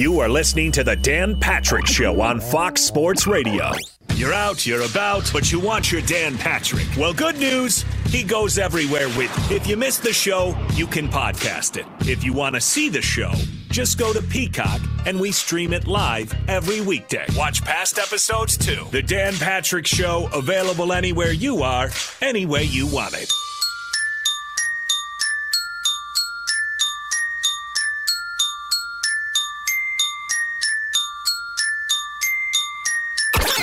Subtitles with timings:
[0.00, 3.70] You are listening to the Dan Patrick Show on Fox Sports Radio.
[4.14, 6.86] You're out, you're about, but you want your Dan Patrick.
[6.96, 7.82] Well, good news.
[8.06, 9.50] He goes everywhere with.
[9.50, 9.56] you.
[9.56, 11.84] If you missed the show, you can podcast it.
[12.08, 13.30] If you want to see the show,
[13.68, 17.26] just go to Peacock and we stream it live every weekday.
[17.36, 18.86] Watch past episodes too.
[18.92, 21.90] The Dan Patrick Show, available anywhere you are,
[22.22, 23.30] any way you want it.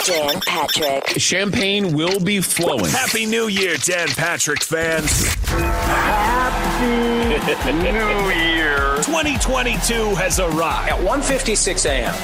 [0.07, 1.19] Dan Patrick.
[1.19, 2.85] Champagne will be flowing.
[2.85, 5.25] Happy New Year, Dan Patrick fans.
[5.49, 6.85] Happy
[7.73, 8.95] New Year.
[9.03, 10.93] 2022 has arrived.
[10.93, 12.15] At 1:56 a.m.,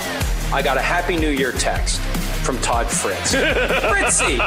[0.54, 2.00] I got a Happy New Year text
[2.46, 3.36] from Todd Fritz.
[3.90, 4.38] Fritzy,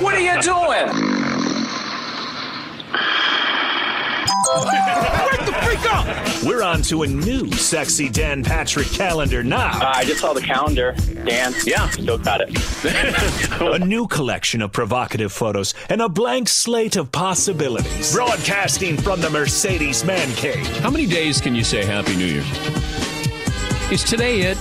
[0.00, 1.13] what are you doing?
[4.62, 6.44] Wake the freak up!
[6.44, 9.80] We're on to a new sexy Dan Patrick calendar now.
[9.80, 10.94] Uh, I just saw the calendar.
[11.24, 12.50] Dan, yeah, still got it.
[13.60, 18.14] a new collection of provocative photos and a blank slate of possibilities.
[18.14, 20.66] Broadcasting from the Mercedes Man Cave.
[20.78, 22.44] How many days can you say Happy New Year?
[23.90, 24.58] Is today it?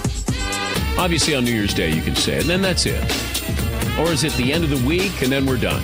[0.97, 3.03] Obviously, on New Year's Day, you can say it, and then that's it.
[3.99, 5.81] Or is it the end of the week and then we're done?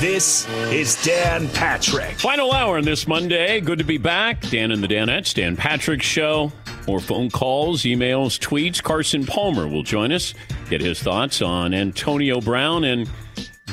[0.00, 2.18] This is Dan Patrick.
[2.18, 3.60] Final hour on this Monday.
[3.60, 4.40] Good to be back.
[4.40, 6.50] Dan and the Danettes, Dan Patrick Show.
[6.88, 8.82] More phone calls, emails, tweets.
[8.82, 10.32] Carson Palmer will join us,
[10.70, 13.10] get his thoughts on Antonio Brown and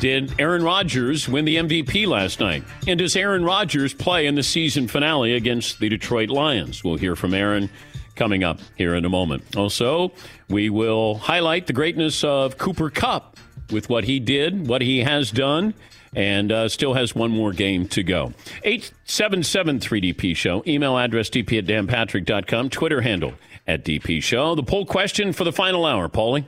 [0.01, 2.66] did Aaron Rodgers win the MVP last night?
[2.85, 6.83] And does Aaron Rodgers play in the season finale against the Detroit Lions?
[6.83, 7.69] We'll hear from Aaron
[8.16, 9.55] coming up here in a moment.
[9.55, 10.11] Also,
[10.49, 13.37] we will highlight the greatness of Cooper Kupp
[13.71, 15.73] with what he did, what he has done
[16.16, 18.34] and uh, still has one more game to go.
[18.63, 20.63] 877 3DP Show.
[20.68, 22.69] Email address dp at danpatrick.com.
[22.69, 23.34] Twitter handle
[23.68, 24.56] at DP Show.
[24.56, 26.46] The poll question for the final hour, Paulie.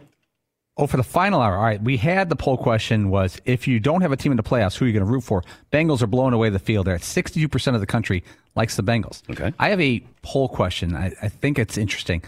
[0.77, 1.57] Oh, for the final hour.
[1.57, 1.81] All right.
[1.81, 4.77] We had the poll question was if you don't have a team in the playoffs,
[4.77, 5.43] who are you going to root for?
[5.73, 6.87] Bengals are blowing away the field.
[6.87, 8.23] They're at 62% of the country
[8.55, 9.21] likes the Bengals.
[9.29, 9.53] Okay.
[9.59, 10.95] I have a poll question.
[10.95, 12.23] I, I think it's interesting.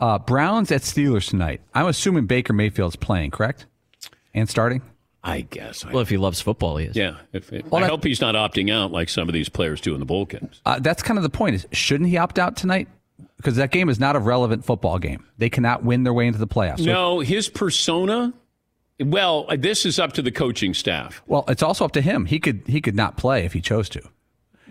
[0.00, 1.60] Uh, Browns at Steelers tonight.
[1.74, 3.66] I'm assuming Baker Mayfield's playing, correct?
[4.32, 4.80] And starting?
[5.24, 5.86] I guess.
[5.86, 6.96] Well, if he loves football, he is.
[6.96, 7.16] Yeah.
[7.32, 9.80] If, if, well, I that, hope he's not opting out like some of these players
[9.80, 10.60] do in the bowl games.
[10.66, 11.54] Uh, that's kind of the point.
[11.54, 12.88] Is shouldn't he opt out tonight?
[13.38, 15.24] Because that game is not a relevant football game.
[15.38, 16.80] They cannot win their way into the playoffs.
[16.80, 18.34] So no, his persona.
[19.00, 21.22] Well, this is up to the coaching staff.
[21.26, 22.26] Well, it's also up to him.
[22.26, 24.02] He could he could not play if he chose to.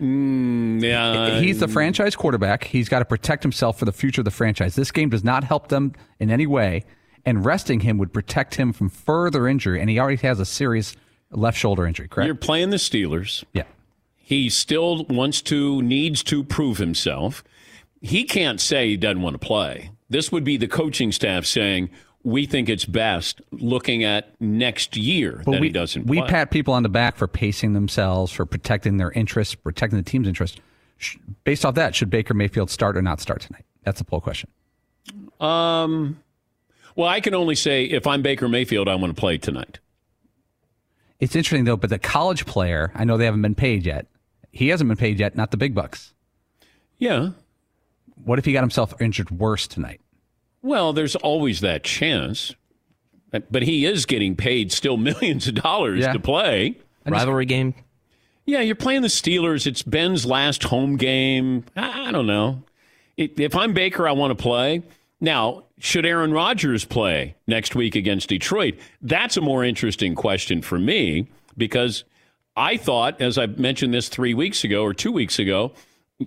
[0.00, 2.64] Mm, yeah, he's the franchise quarterback.
[2.64, 4.74] He's got to protect himself for the future of the franchise.
[4.74, 6.84] This game does not help them in any way
[7.26, 9.80] and resting him would protect him from further injury.
[9.80, 10.94] And he already has a serious
[11.30, 12.26] left shoulder injury, correct?
[12.26, 13.44] You're playing the Steelers.
[13.52, 13.64] Yeah.
[14.16, 17.44] He still wants to, needs to prove himself.
[18.00, 19.90] He can't say he doesn't want to play.
[20.08, 21.90] This would be the coaching staff saying,
[22.22, 26.28] we think it's best looking at next year but that we, he doesn't We play.
[26.28, 30.26] pat people on the back for pacing themselves, for protecting their interests, protecting the team's
[30.26, 30.60] interest.
[31.44, 33.64] Based off that, should Baker Mayfield start or not start tonight?
[33.82, 34.48] That's the poll question.
[35.38, 36.18] Um,
[36.96, 39.78] well, I can only say if I'm Baker Mayfield, I want to play tonight.
[41.20, 44.06] It's interesting though, but the college player, I know they haven't been paid yet.
[44.50, 46.12] He hasn't been paid yet, not the big bucks.
[46.98, 47.30] Yeah.
[48.24, 50.00] What if he got himself injured worse tonight?
[50.62, 52.54] Well, there's always that chance.
[53.50, 56.12] But he is getting paid still millions of dollars Yeah.
[56.12, 56.76] to play.
[57.06, 57.74] Rivalry game.
[58.46, 59.66] Yeah, you're playing the Steelers.
[59.66, 61.64] It's Ben's last home game.
[61.76, 62.62] I, I don't know.
[63.16, 64.82] If if I'm Baker, I want to play.
[65.20, 68.74] Now, should Aaron Rodgers play next week against Detroit?
[69.00, 72.04] That's a more interesting question for me because
[72.56, 75.72] I thought, as I mentioned this three weeks ago or two weeks ago,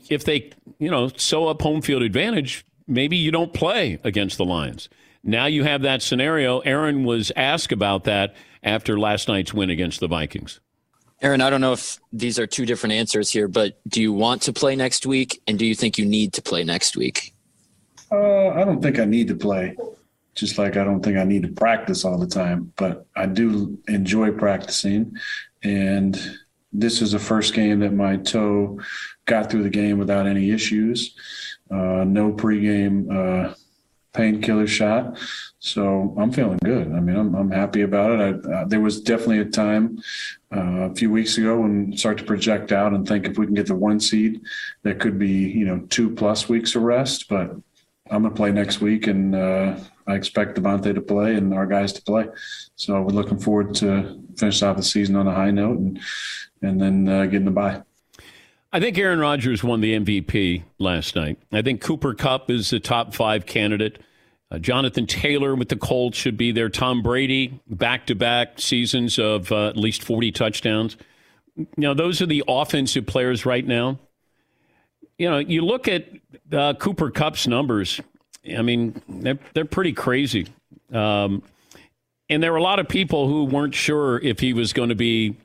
[0.10, 4.45] if they, you know, sew up home field advantage, maybe you don't play against the
[4.45, 4.89] Lions.
[5.24, 6.60] Now you have that scenario.
[6.60, 10.60] Aaron was asked about that after last night's win against the Vikings.
[11.22, 14.44] Aaron, I don't know if these are two different answers here, but do you want
[14.44, 15.42] to play next week?
[15.48, 17.34] And do you think you need to play next week?
[18.12, 19.75] Uh, I don't think I need to play,
[20.36, 22.71] just like I don't think I need to practice all the time.
[22.75, 25.15] But I do enjoy practicing.
[25.63, 26.19] And
[26.71, 28.80] this is the first game that my toe
[29.25, 31.15] got through the game without any issues.
[31.69, 33.54] Uh, no pregame uh,
[34.13, 35.18] painkiller shot.
[35.60, 36.88] So I'm feeling good.
[36.94, 38.45] I mean, I'm, I'm happy about it.
[38.45, 40.00] I, uh, there was definitely a time
[40.56, 43.56] uh, a few weeks ago when start to project out and think if we can
[43.56, 44.42] get the one seed,
[44.83, 47.27] that could be you know two plus weeks of rest.
[47.27, 47.51] But
[48.12, 49.77] I'm gonna play next week, and uh,
[50.07, 52.27] I expect Davante to play and our guys to play.
[52.75, 56.00] So we're looking forward to finish off the season on a high note and
[56.62, 57.83] and then uh, getting the bye.
[58.74, 61.39] I think Aaron Rodgers won the MVP last night.
[61.51, 64.00] I think Cooper Kupp is the top five candidate.
[64.51, 66.69] Uh, Jonathan Taylor with the Colts should be there.
[66.69, 70.98] Tom Brady, back to back seasons of uh, at least 40 touchdowns.
[71.75, 74.00] Now, those are the offensive players right now.
[75.17, 76.07] You know, you look at
[76.51, 77.99] uh, Cooper Kupp's numbers,
[78.55, 80.47] I mean, they're, they're pretty crazy.
[80.93, 81.43] Um,
[82.29, 84.95] and there were a lot of people who weren't sure if he was going to
[84.95, 85.35] be,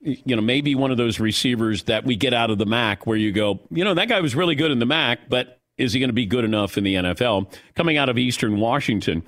[0.00, 3.16] you know, maybe one of those receivers that we get out of the MAC where
[3.16, 6.00] you go, you know, that guy was really good in the MAC, but is he
[6.00, 7.52] going to be good enough in the NFL?
[7.74, 9.22] Coming out of Eastern Washington,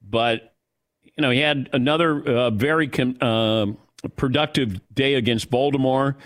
[0.00, 0.54] but
[1.16, 2.90] you know he had another uh, very
[3.20, 3.66] uh,
[4.16, 6.16] productive day against Baltimore.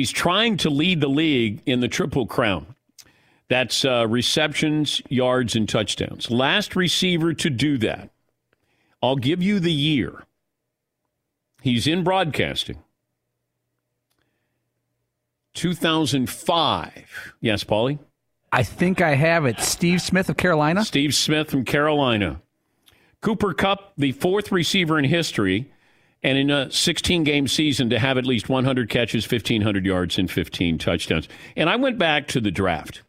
[0.00, 2.74] He's trying to lead the league in the Triple Crown.
[3.48, 6.30] That's uh, receptions, yards, and touchdowns.
[6.30, 8.08] Last receiver to do that.
[9.02, 10.24] I'll give you the year.
[11.60, 12.78] He's in broadcasting.
[15.52, 17.34] 2005.
[17.42, 17.98] Yes, Paulie?
[18.50, 19.60] I think I have it.
[19.60, 20.82] Steve Smith of Carolina.
[20.82, 22.40] Steve Smith from Carolina.
[23.20, 25.70] Cooper Kupp, the fourth receiver in history,
[26.22, 30.30] and in a 16 game season to have at least 100 catches, 1,500 yards, and
[30.30, 31.28] 15 touchdowns.
[31.56, 33.02] And I went back to the draft.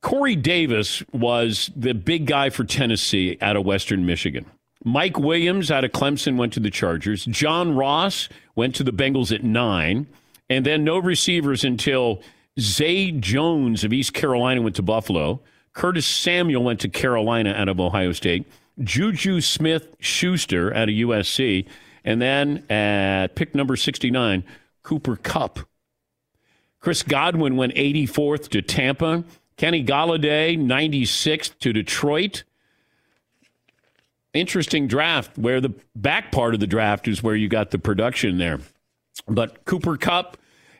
[0.00, 4.46] Corey Davis was the big guy for Tennessee out of Western Michigan.
[4.84, 7.24] Mike Williams out of Clemson went to the Chargers.
[7.24, 10.06] John Ross went to the Bengals at nine.
[10.48, 12.22] And then no receivers until
[12.58, 15.40] Zay Jones of East Carolina went to Buffalo.
[15.74, 18.46] Curtis Samuel went to Carolina out of Ohio State.
[18.82, 21.66] Juju Smith Schuster out of USC.
[22.04, 24.44] And then at pick number 69,
[24.82, 25.60] Cooper Kupp.
[26.80, 29.24] Chris Godwin went 84th to Tampa.
[29.56, 32.44] Kenny Golladay, 96th to Detroit.
[34.32, 38.38] Interesting draft where the back part of the draft is where you got the production
[38.38, 38.60] there.
[39.26, 40.36] But Cooper Kupp,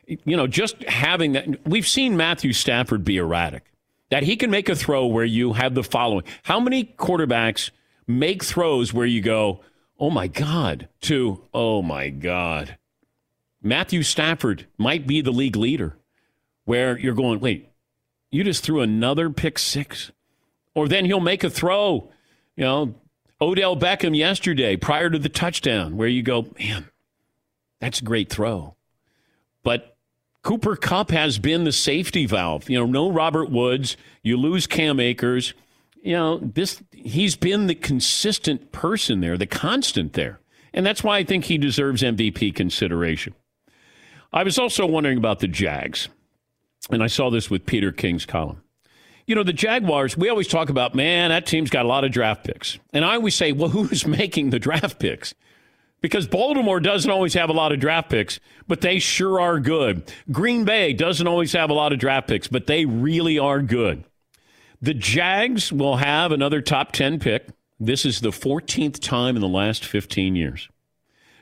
[0.07, 3.65] you know, just having that, we've seen Matthew Stafford be erratic.
[4.09, 6.23] That he can make a throw where you have the following.
[6.43, 7.69] How many quarterbacks
[8.09, 9.61] make throws where you go,
[9.99, 12.75] oh my God, to, oh my God?
[13.61, 15.95] Matthew Stafford might be the league leader
[16.65, 17.69] where you're going, wait,
[18.31, 20.11] you just threw another pick six?
[20.73, 22.09] Or then he'll make a throw,
[22.55, 22.95] you know,
[23.41, 26.89] Odell Beckham yesterday prior to the touchdown where you go, man,
[27.79, 28.75] that's a great throw.
[29.63, 29.95] But
[30.41, 32.69] Cooper Kupp has been the safety valve.
[32.69, 33.97] You know, no Robert Woods.
[34.23, 35.53] You lose Cam Akers.
[36.01, 40.39] You know, this he's been the consistent person there, the constant there.
[40.73, 43.33] And that's why I think he deserves MVP consideration.
[44.31, 46.09] I was also wondering about the Jags.
[46.91, 48.61] And I saw this with Peter King's column.
[49.25, 52.11] You know, the Jaguars, we always talk about, man, that team's got a lot of
[52.11, 52.79] draft picks.
[52.93, 55.33] And I always say, well, who's making the draft picks?
[56.01, 60.11] because Baltimore doesn't always have a lot of draft picks, but they sure are good.
[60.31, 64.03] Green Bay doesn't always have a lot of draft picks, but they really are good.
[64.81, 67.47] The Jags will have another top 10 pick.
[67.79, 70.69] This is the 14th time in the last 15 years.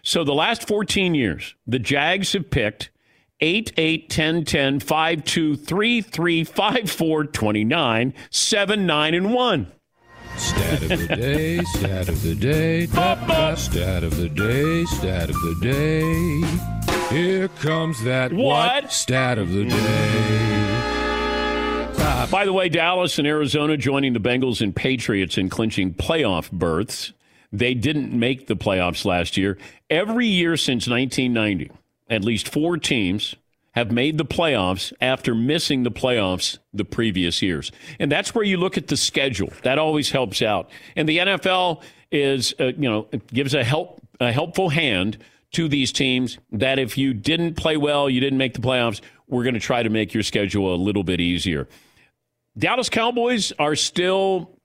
[0.02, 2.90] So the last 14 years, the Jags have picked
[3.40, 9.72] 8, 8, 10, 10, 5, 2, 3, 3, 5, 4, 29, 7, 9, and 1.
[10.38, 12.86] Stat of the day, stat of the day,
[13.56, 17.16] stat of the day, stat of the day.
[17.16, 18.84] Here comes that what?
[18.84, 18.92] what?
[18.92, 20.77] Stat of the day.
[22.10, 26.50] Uh, by the way, Dallas and Arizona joining the Bengals and Patriots in clinching playoff
[26.50, 27.12] berths.
[27.52, 29.58] They didn't make the playoffs last year.
[29.90, 31.70] Every year since 1990,
[32.10, 33.36] at least four teams
[33.74, 37.74] have made the playoffs after missing the playoffs the previous years.
[38.00, 39.52] And that's where you look at the schedule.
[39.64, 40.70] That always helps out.
[40.96, 45.18] And the NFL is, uh, you know, gives a help a helpful hand
[45.52, 49.44] to these teams that if you didn't play well, you didn't make the playoffs, we're
[49.44, 51.68] going to try to make your schedule a little bit easier.
[52.58, 54.58] Dallas Cowboys are still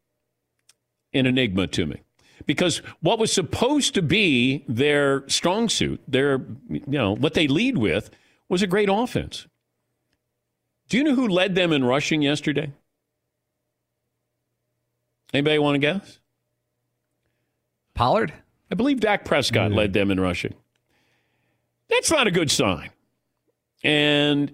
[1.12, 2.00] an enigma to me
[2.46, 7.78] because what was supposed to be their strong suit, their you know what they lead
[7.78, 8.10] with,
[8.48, 9.46] was a great offense.
[10.88, 12.72] Do you know who led them in rushing yesterday?
[15.32, 16.18] Anybody want to guess?
[17.94, 18.32] Pollard?
[18.70, 19.74] I believe Dak Prescott mm.
[19.74, 20.54] led them in rushing.
[21.88, 22.90] That's not a good sign.
[23.82, 24.52] And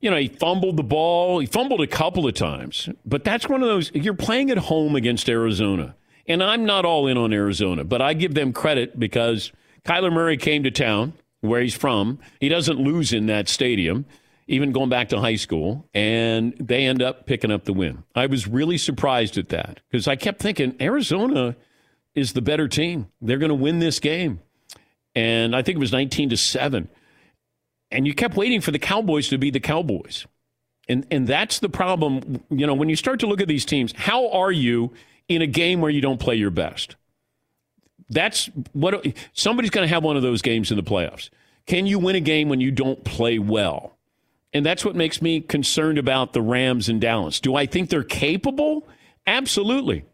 [0.00, 1.40] you know, he fumbled the ball.
[1.40, 3.90] He fumbled a couple of times, but that's one of those.
[3.94, 8.14] You're playing at home against Arizona, and I'm not all in on Arizona, but I
[8.14, 9.52] give them credit because
[9.84, 12.18] Kyler Murray came to town where he's from.
[12.40, 14.06] He doesn't lose in that stadium,
[14.46, 18.04] even going back to high school, and they end up picking up the win.
[18.14, 21.56] I was really surprised at that because I kept thinking Arizona
[22.14, 23.08] is the better team.
[23.20, 24.40] They're going to win this game,
[25.14, 26.88] and I think it was 19 to seven
[27.90, 30.26] and you kept waiting for the Cowboys to be the Cowboys.
[30.88, 33.92] And and that's the problem, you know, when you start to look at these teams,
[33.96, 34.92] how are you
[35.28, 36.96] in a game where you don't play your best?
[38.08, 41.28] That's what somebody's going to have one of those games in the playoffs.
[41.66, 43.98] Can you win a game when you don't play well?
[44.54, 47.38] And that's what makes me concerned about the Rams in Dallas.
[47.38, 48.88] Do I think they're capable?
[49.26, 50.06] Absolutely.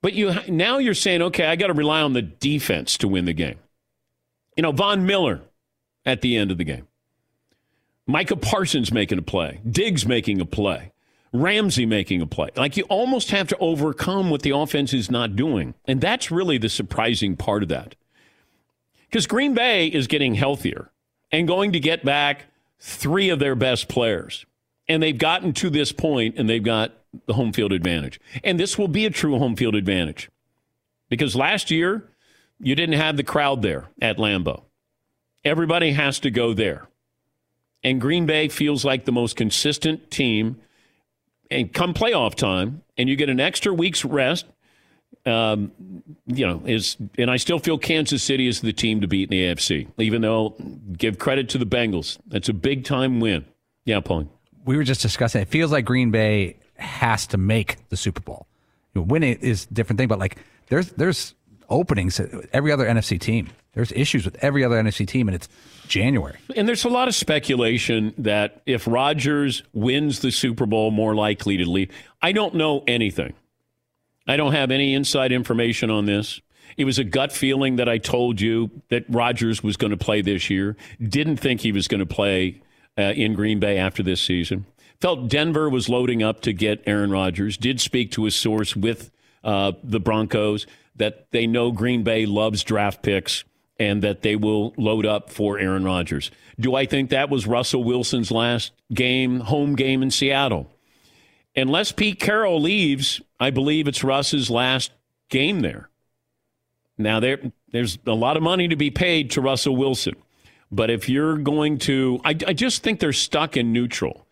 [0.00, 3.24] But you now you're saying, okay, I got to rely on the defense to win
[3.24, 3.58] the game.
[4.56, 5.40] You know, Von Miller,
[6.04, 6.86] at the end of the game.
[8.06, 10.92] Micah Parsons making a play, Diggs making a play,
[11.32, 12.50] Ramsey making a play.
[12.56, 15.74] Like you almost have to overcome what the offense is not doing.
[15.86, 17.94] And that's really the surprising part of that.
[19.08, 20.90] Because Green Bay is getting healthier
[21.30, 22.46] and going to get back
[22.80, 24.44] three of their best players.
[24.88, 26.92] And they've gotten to this point and they've got
[27.26, 28.20] the home field advantage.
[28.42, 30.30] And this will be a true home field advantage.
[31.08, 32.08] Because last year,
[32.58, 34.64] you didn't have the crowd there at Lambeau.
[35.44, 36.88] Everybody has to go there.
[37.82, 40.60] And Green Bay feels like the most consistent team.
[41.50, 44.46] And come playoff time, and you get an extra week's rest,
[45.26, 45.70] um,
[46.26, 49.30] you know, is and I still feel Kansas City is the team to beat in
[49.30, 49.88] the AFC.
[49.98, 50.54] Even though,
[50.96, 53.44] give credit to the Bengals, that's a big time win.
[53.84, 54.28] Yeah, Paul.
[54.64, 55.42] We were just discussing.
[55.42, 58.46] It feels like Green Bay has to make the Super Bowl.
[58.94, 61.34] You know, winning is a different thing, but like there's there's
[61.68, 62.20] openings
[62.52, 63.50] every other NFC team.
[63.74, 65.48] There's issues with every other NFC team, and it's
[65.88, 66.36] January.
[66.54, 71.56] And there's a lot of speculation that if Rodgers wins the Super Bowl, more likely
[71.56, 71.90] to leave.
[72.20, 73.32] I don't know anything.
[74.26, 76.40] I don't have any inside information on this.
[76.76, 80.22] It was a gut feeling that I told you that Rodgers was going to play
[80.22, 80.76] this year.
[81.00, 82.62] Didn't think he was going to play
[82.96, 84.66] uh, in Green Bay after this season.
[85.00, 87.56] Felt Denver was loading up to get Aaron Rodgers.
[87.56, 89.10] Did speak to a source with
[89.42, 90.66] uh, the Broncos
[90.96, 93.44] that they know Green Bay loves draft picks
[93.78, 96.30] and that they will load up for Aaron Rodgers.
[96.60, 100.70] Do I think that was Russell Wilson's last game, home game in Seattle?
[101.56, 104.92] Unless Pete Carroll leaves, I believe it's Russ's last
[105.28, 105.88] game there.
[106.96, 107.40] Now there
[107.72, 110.14] there's a lot of money to be paid to Russell Wilson.
[110.70, 114.26] But if you're going to I, I just think they're stuck in neutral.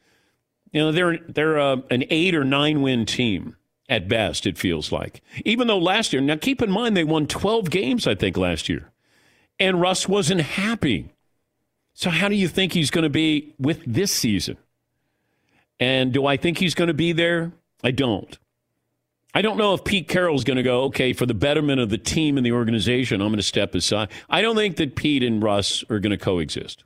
[0.72, 3.56] You know, they're they're a, an 8 or 9 win team
[3.90, 5.20] at best it feels like.
[5.44, 8.70] Even though last year, now keep in mind they won 12 games I think last
[8.70, 8.90] year
[9.60, 11.10] and Russ wasn't happy.
[11.92, 14.56] So, how do you think he's going to be with this season?
[15.78, 17.52] And do I think he's going to be there?
[17.84, 18.38] I don't.
[19.32, 21.98] I don't know if Pete Carroll's going to go, okay, for the betterment of the
[21.98, 24.08] team and the organization, I'm going to step aside.
[24.28, 26.82] I don't think that Pete and Russ are going to coexist.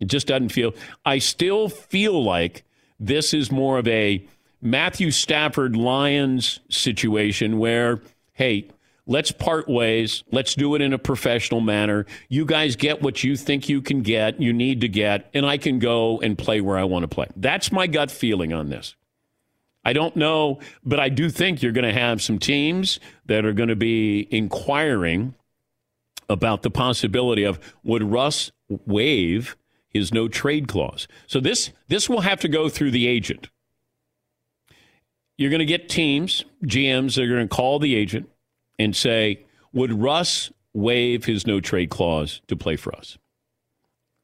[0.00, 0.74] It just doesn't feel.
[1.06, 2.64] I still feel like
[3.00, 4.26] this is more of a
[4.64, 8.00] Matthew Stafford Lions situation where,
[8.32, 8.68] hey,
[9.06, 10.24] Let's part ways.
[10.32, 12.06] Let's do it in a professional manner.
[12.30, 15.58] You guys get what you think you can get, you need to get, and I
[15.58, 17.26] can go and play where I want to play.
[17.36, 18.96] That's my gut feeling on this.
[19.84, 23.52] I don't know, but I do think you're going to have some teams that are
[23.52, 25.34] going to be inquiring
[26.30, 28.50] about the possibility of would Russ
[28.86, 29.56] waive
[29.90, 31.06] his no trade clause.
[31.26, 33.50] So this this will have to go through the agent.
[35.36, 38.28] You're going to get teams, GMs, that are going to call the agent
[38.78, 43.18] and say, would Russ waive his no trade clause to play for us?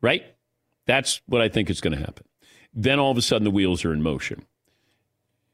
[0.00, 0.24] Right?
[0.86, 2.26] That's what I think is going to happen.
[2.72, 4.44] Then all of a sudden the wheels are in motion.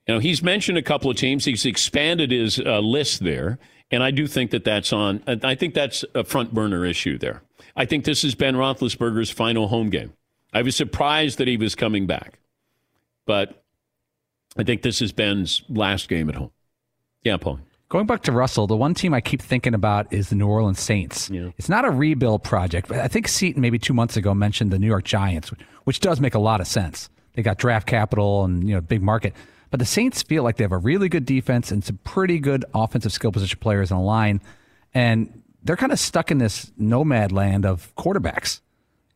[0.06, 1.44] You know, he's mentioned a couple of teams.
[1.44, 3.58] He's expanded his uh, list there,
[3.90, 5.22] and I do think that that's on.
[5.26, 7.42] I think that's a front burner issue there.
[7.75, 10.12] I think this is Ben Roethlisberger's final home game.
[10.52, 12.38] I was surprised that he was coming back,
[13.26, 13.64] but
[14.58, 16.50] I think this is Ben's last game at home.
[17.22, 17.60] Yeah, Paul.
[17.88, 20.80] Going back to Russell, the one team I keep thinking about is the New Orleans
[20.80, 21.30] Saints.
[21.30, 21.50] Yeah.
[21.56, 24.78] It's not a rebuild project, but I think Seton maybe two months ago mentioned the
[24.78, 25.52] New York Giants,
[25.84, 27.08] which does make a lot of sense.
[27.34, 29.34] They got draft capital and you know big market,
[29.70, 32.64] but the Saints feel like they have a really good defense and some pretty good
[32.75, 34.40] offensive skill position players on the line,
[34.92, 38.60] and they're kind of stuck in this nomad land of quarterbacks.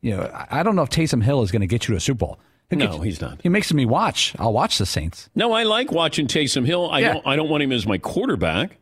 [0.00, 1.96] You know, I I don't know if Taysom Hill is going to get you to
[1.96, 2.40] a Super Bowl.
[2.70, 3.40] No, he's not.
[3.42, 4.34] He makes me watch.
[4.38, 5.28] I'll watch the Saints.
[5.34, 6.88] No, I like watching Taysom Hill.
[6.90, 7.14] I Yeah.
[7.14, 7.26] don't.
[7.26, 8.76] I don't want him as my quarterback.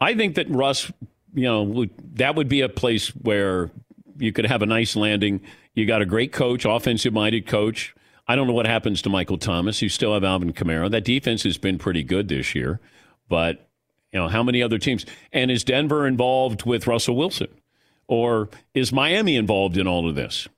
[0.00, 0.92] I think that Russ,
[1.34, 3.70] you know, would, that would be a place where
[4.18, 5.40] you could have a nice landing.
[5.74, 7.94] You got a great coach, offensive-minded coach.
[8.28, 9.82] I don't know what happens to Michael Thomas.
[9.82, 10.90] You still have Alvin Kamara.
[10.90, 12.80] That defense has been pretty good this year,
[13.28, 13.68] but
[14.12, 15.04] you know how many other teams?
[15.32, 17.48] And is Denver involved with Russell Wilson,
[18.06, 20.48] or is Miami involved in all of this?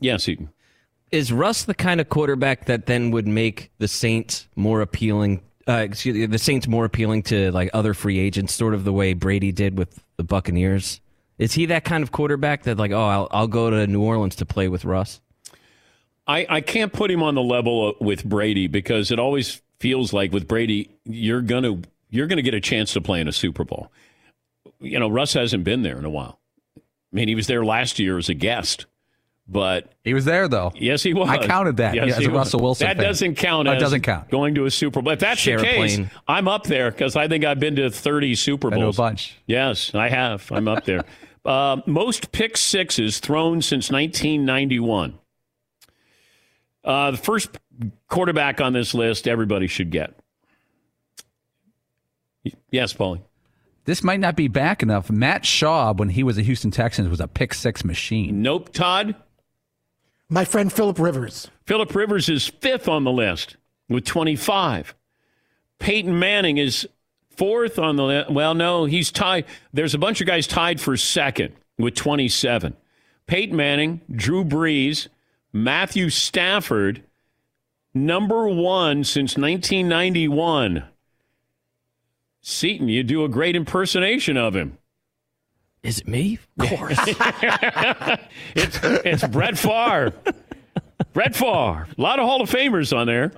[0.00, 0.48] Yes, Eaton.
[1.10, 5.42] Is Russ the kind of quarterback that then would make the Saints more appealing?
[5.68, 8.92] Uh, excuse me, the Saints more appealing to like other free agents, sort of the
[8.92, 11.00] way Brady did with the Buccaneers.
[11.38, 14.36] Is he that kind of quarterback that like, oh, I'll, I'll go to New Orleans
[14.36, 15.20] to play with Russ?
[16.26, 20.32] I, I can't put him on the level with Brady because it always feels like
[20.32, 23.92] with Brady you're gonna you're gonna get a chance to play in a Super Bowl.
[24.80, 26.40] You know, Russ hasn't been there in a while.
[26.76, 26.80] I
[27.12, 28.86] mean, he was there last year as a guest,
[29.46, 30.72] but He was there though.
[30.74, 31.28] yes, he was.
[31.28, 32.30] I counted that Yes, yeah, as a.
[32.30, 32.86] Russell Wilson.
[32.86, 33.04] That fan.
[33.04, 33.66] doesn't count.
[33.66, 34.30] That doesn't count.
[34.30, 35.12] Going to a Super Bowl.
[35.12, 36.00] If that's Share the case.
[36.26, 38.96] I'm up there because I think I've been to 30 Super Been to a Bowls.
[38.96, 39.36] bunch.
[39.46, 40.50] Yes, I have.
[40.50, 41.04] I'm up there.
[41.44, 45.18] uh, most pick sixes thrown since 1991.
[46.82, 47.58] Uh, the first
[48.08, 50.14] quarterback on this list, everybody should get.
[52.70, 53.22] Yes, Paulie.
[53.86, 55.10] This might not be back enough.
[55.10, 58.42] Matt Schaub, when he was a Houston Texans, was a pick six machine.
[58.42, 59.14] Nope, Todd.
[60.28, 61.50] My friend Philip Rivers.
[61.66, 63.56] Philip Rivers is fifth on the list
[63.88, 64.94] with 25.
[65.78, 66.88] Peyton Manning is
[67.36, 68.30] fourth on the list.
[68.30, 69.44] Well, no, he's tied.
[69.72, 72.74] There's a bunch of guys tied for second with 27.
[73.26, 75.08] Peyton Manning, Drew Brees,
[75.52, 77.02] Matthew Stafford,
[77.92, 80.84] number one since 1991.
[82.40, 84.78] Seton, you do a great impersonation of him.
[85.84, 86.38] Is it me?
[86.58, 86.98] Of course.
[88.56, 90.12] It's it's Brett Favre.
[91.12, 91.86] Brett Favre.
[91.96, 93.32] A lot of Hall of Famers on there.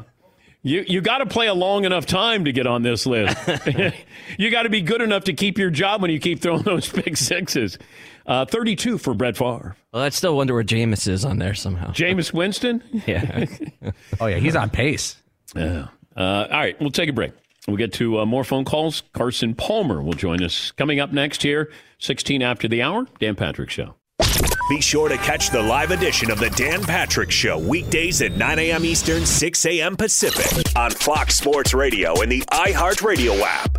[0.62, 3.36] You you got to play a long enough time to get on this list.
[4.38, 6.88] you got to be good enough to keep your job when you keep throwing those
[6.90, 7.78] big sixes.
[8.26, 9.76] Uh, Thirty-two for Brett Favre.
[9.92, 11.92] well, I still wonder where Jameis is on there somehow.
[11.92, 12.82] Jameis Winston.
[13.06, 13.46] yeah.
[14.20, 15.16] Oh yeah, he's on pace.
[15.54, 15.88] Yeah.
[16.16, 17.32] Uh, all right, we'll take a break.
[17.66, 19.02] We'll get to uh, more phone calls.
[19.12, 23.06] Carson Palmer will join us coming up next here, 16 after the hour.
[23.18, 23.96] Dan Patrick Show.
[24.68, 28.58] Be sure to catch the live edition of the Dan Patrick Show weekdays at 9
[28.58, 28.84] a.m.
[28.84, 29.96] Eastern, 6 a.m.
[29.96, 33.78] Pacific on Fox Sports Radio and the iHeartRadio app.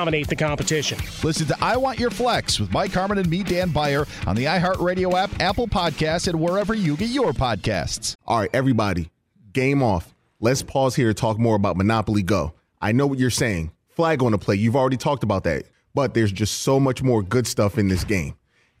[0.00, 0.98] dominate the competition.
[1.22, 4.46] Listen to I Want Your Flex with Mike Harmon and me, Dan Beyer, on the
[4.46, 8.16] iHeartRadio app, Apple Podcasts, and wherever you get your podcasts.
[8.26, 9.10] All right, everybody,
[9.52, 10.14] game off.
[10.40, 12.54] Let's pause here to talk more about Monopoly Go.
[12.80, 13.72] I know what you're saying.
[13.90, 14.54] Flag on the play.
[14.54, 15.64] You've already talked about that.
[15.92, 18.36] But there's just so much more good stuff in this game.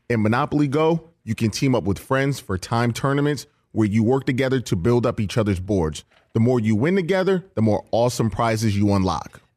[0.08, 4.24] In Monopoly Go, you can team up with friends for time tournaments where you work
[4.24, 6.02] together to build up each other's boards.
[6.32, 9.42] The more you win together, the more awesome prizes you unlock.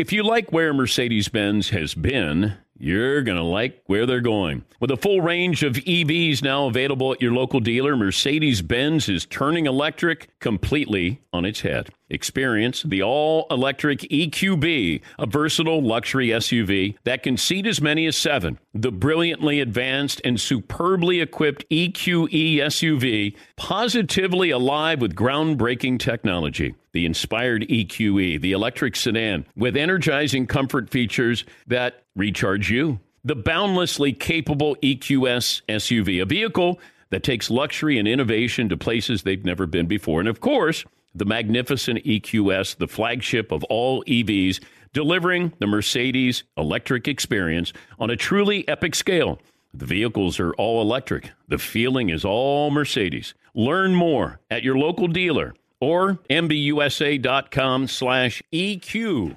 [0.00, 4.64] If you like where Mercedes Benz has been, you're going to like where they're going.
[4.80, 9.26] With a full range of EVs now available at your local dealer, Mercedes Benz is
[9.26, 11.90] turning electric completely on its head.
[12.08, 18.16] Experience the all electric EQB, a versatile luxury SUV that can seat as many as
[18.16, 18.58] seven.
[18.74, 26.74] The brilliantly advanced and superbly equipped EQE SUV, positively alive with groundbreaking technology.
[26.92, 33.00] The inspired EQE, the electric sedan, with energizing comfort features that recharge you.
[33.24, 36.78] The boundlessly capable EQS SUV, a vehicle
[37.10, 40.20] that takes luxury and innovation to places they've never been before.
[40.20, 44.60] And of course, the magnificent EQS, the flagship of all EVs,
[44.92, 49.40] delivering the Mercedes electric experience on a truly epic scale.
[49.72, 51.30] The vehicles are all electric.
[51.48, 53.34] The feeling is all Mercedes.
[53.54, 59.36] Learn more at your local dealer or mbusa.com slash EQ.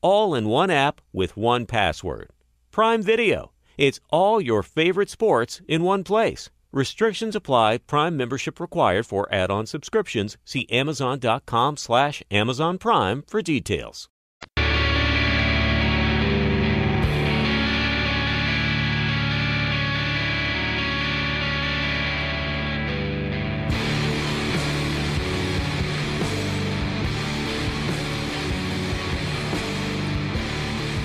[0.00, 2.30] All in one app with one password.
[2.70, 3.52] Prime Video.
[3.78, 6.50] It's all your favorite sports in one place.
[6.72, 7.78] Restrictions apply.
[7.78, 10.36] Prime membership required for add-on subscriptions.
[10.44, 14.08] See Amazon.com slash Amazon Prime for details.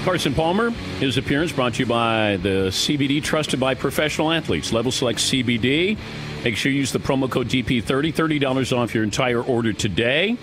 [0.04, 4.74] Carson Palmer, his appearance brought to you by the CBD trusted by professional athletes.
[4.74, 5.96] Level Select CBD.
[6.44, 10.40] Make sure you use the promo code DP30, $30 off your entire order today.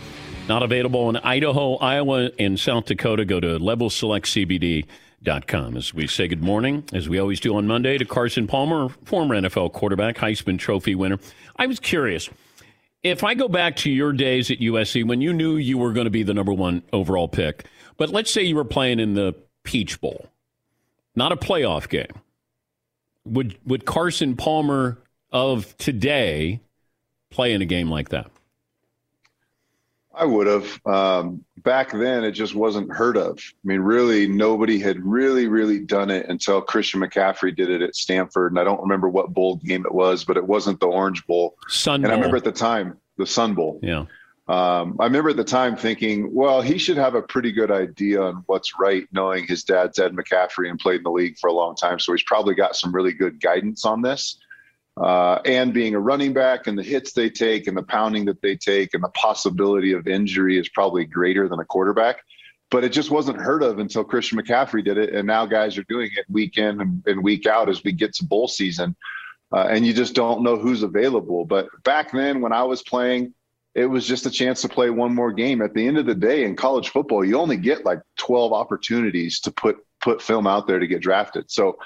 [0.49, 3.25] Not available in Idaho, Iowa, and South Dakota.
[3.25, 5.77] Go to levelselectcbd.com.
[5.77, 9.35] As we say good morning, as we always do on Monday, to Carson Palmer, former
[9.35, 11.19] NFL quarterback, Heisman Trophy winner.
[11.57, 12.31] I was curious.
[13.03, 16.07] If I go back to your days at USC when you knew you were going
[16.07, 17.67] to be the number one overall pick,
[17.97, 19.35] but let's say you were playing in the
[19.69, 20.31] Peach Bowl,
[21.15, 22.23] not a playoff game.
[23.27, 24.97] Would would Carson Palmer
[25.31, 26.61] of today
[27.29, 28.31] play in a game like that?
[30.15, 30.87] I would have.
[30.87, 33.39] Um, back then, it just wasn't heard of.
[33.39, 37.95] I mean, really, nobody had really, really done it until Christian McCaffrey did it at
[37.95, 38.53] Stanford.
[38.53, 41.59] And I don't remember what bowl game it was, but it wasn't the Orange Bowl.
[41.69, 42.07] Sun Bowl.
[42.07, 43.81] and I remember at the time, the Sun Bowl.
[43.83, 44.07] Yeah.
[44.49, 48.23] Um, I remember at the time thinking, well, he should have a pretty good idea
[48.23, 51.53] on what's right, knowing his dad's Ed McCaffrey and played in the league for a
[51.53, 51.99] long time.
[51.99, 54.39] So he's probably got some really good guidance on this.
[54.97, 58.41] Uh, and being a running back and the hits they take and the pounding that
[58.41, 62.23] they take and the possibility of injury is probably greater than a quarterback.
[62.71, 65.15] But it just wasn't heard of until Christian McCaffrey did it.
[65.15, 68.15] And now guys are doing it week in and, and week out as we get
[68.15, 68.97] to bowl season.
[69.53, 71.45] Uh, and you just don't know who's available.
[71.45, 73.35] But back then, when I was playing,
[73.75, 75.63] it was just a chance to play one more game.
[75.63, 79.41] At the end of the day, in college football, you only get like 12 opportunities
[79.41, 81.51] to put put film out there to get drafted.
[81.51, 81.79] So,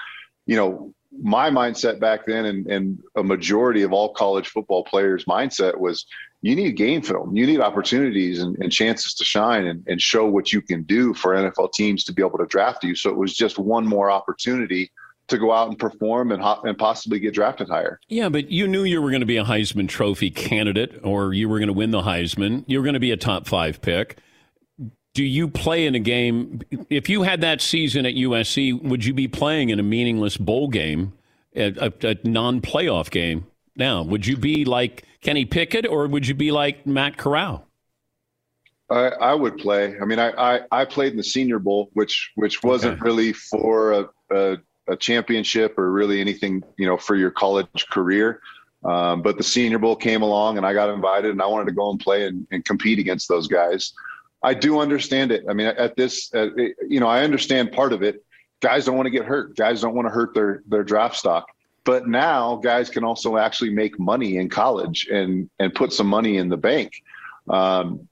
[0.47, 5.25] you know, my mindset back then and, and a majority of all college football players'
[5.25, 6.07] mindset was
[6.43, 7.37] you need game film.
[7.37, 11.15] You need opportunities and, and chances to shine and, and show what you can do
[11.15, 12.95] for NFL teams to be able to draft you.
[12.95, 14.91] So it was just one more opportunity
[15.33, 17.99] to go out and perform and, ho- and possibly get drafted higher.
[18.09, 21.49] Yeah, but you knew you were going to be a Heisman Trophy candidate or you
[21.49, 22.65] were going to win the Heisman.
[22.67, 24.19] You were going to be a top five pick.
[25.15, 26.63] do you play in a game?
[26.89, 30.69] If you had that season at USC, would you be playing in a meaningless bowl
[30.69, 31.13] game,
[31.55, 33.47] a, a, a non-playoff game?
[33.77, 37.67] Now, would you be like Kenny Pickett, or would you be like Matt Corral?
[38.91, 39.97] I, I would play.
[40.01, 43.01] I mean, I, I, I played in the Senior Bowl, which which wasn't Okay.
[43.05, 44.57] really for a, a,
[44.89, 48.41] a championship or really anything, you know, for your college career.
[48.85, 51.73] Um, but the Senior Bowl came along, and I got invited, and I wanted to
[51.73, 53.93] go and play and, and compete against those guys.
[54.43, 55.45] I do understand it.
[55.49, 58.25] I mean, at this, you know, I understand part of it.
[58.61, 59.57] Guys don't want to get hurt.
[59.57, 61.47] Guys don't want to hurt their their draft stock.
[61.85, 66.39] But now, guys can also actually make money in college and and put some money
[66.39, 66.93] in the bank.
[67.49, 68.09] Um,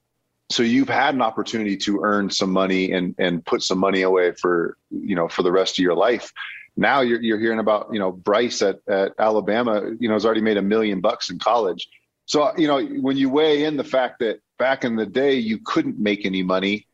[0.50, 4.32] so you've had an opportunity to earn some money and and put some money away
[4.32, 6.32] for you know for the rest of your life
[6.80, 10.40] now you're, you're hearing about you know bryce at, at alabama you know has already
[10.40, 11.86] made a million bucks in college
[12.26, 15.58] so you know when you weigh in the fact that back in the day you
[15.64, 16.86] couldn't make any money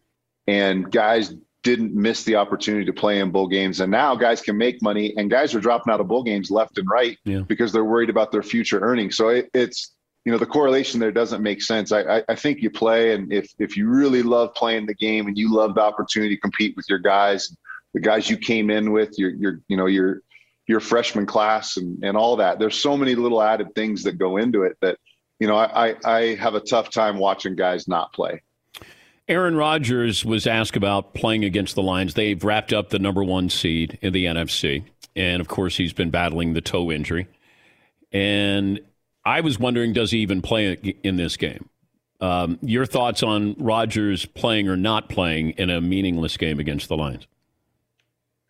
[0.47, 4.57] and guys didn't miss the opportunity to play in bowl games and now guys can
[4.57, 7.41] make money and guys are dropping out of bowl games left and right Yeah.
[7.41, 9.93] because they're worried about their future earnings so it, it's
[10.25, 11.93] you know the correlation there doesn't make sense.
[11.93, 15.29] I, I, I think you play, and if if you really love playing the game
[15.29, 17.57] and you love the opportunity to compete with your guys,
[17.95, 20.23] the guys you came in with, your your you know your
[20.67, 22.59] your freshman class and and all that.
[22.59, 24.99] There's so many little added things that go into it that
[25.39, 28.43] you know I I, have a tough time watching guys not play.
[29.29, 32.15] Aaron Rodgers was asked about playing against the Lions.
[32.15, 34.85] They've wrapped up the number one seed in the NFC.
[35.17, 37.27] And of course, he's been battling the toe injury.
[38.13, 38.81] And
[39.25, 41.69] I was wondering, does he even play in this game?
[42.21, 46.97] Um, your thoughts on Rodgers playing or not playing in a meaningless game against the
[46.97, 47.27] Lions?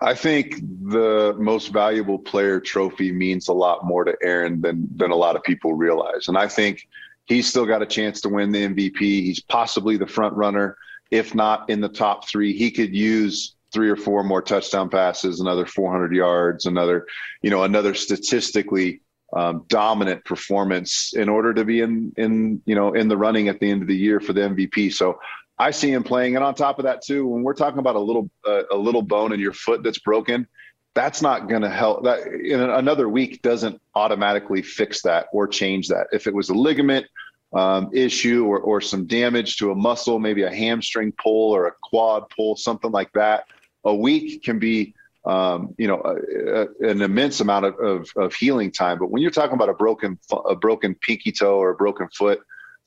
[0.00, 5.11] I think the most valuable player trophy means a lot more to Aaron than than
[5.11, 6.28] a lot of people realize.
[6.28, 6.87] And I think
[7.24, 9.00] he's still got a chance to win the MVP.
[9.00, 10.76] He's possibly the front runner,
[11.11, 12.56] if not in the top three.
[12.56, 17.06] He could use three or four more touchdown passes, another 400 yards, another,
[17.42, 19.00] you know, another statistically
[19.35, 23.61] um, dominant performance in order to be in in you know in the running at
[23.61, 24.92] the end of the year for the MVP.
[24.92, 25.18] So
[25.59, 28.01] I see him playing, and on top of that too, when we're talking about a
[28.01, 30.47] little uh, a little bone in your foot that's broken,
[30.95, 32.05] that's not going to help.
[32.05, 36.09] That in another week doesn't automatically fix that or change that.
[36.12, 37.07] If it was a ligament
[37.55, 41.73] um, issue or or some damage to a muscle, maybe a hamstring pull or a
[41.83, 43.47] quad pull, something like that,
[43.85, 44.95] a week can be
[45.27, 48.99] um, you know, a, a, an immense amount of, of, of healing time.
[48.99, 52.40] But when you're talking about a broken a broken pinky toe or a broken foot,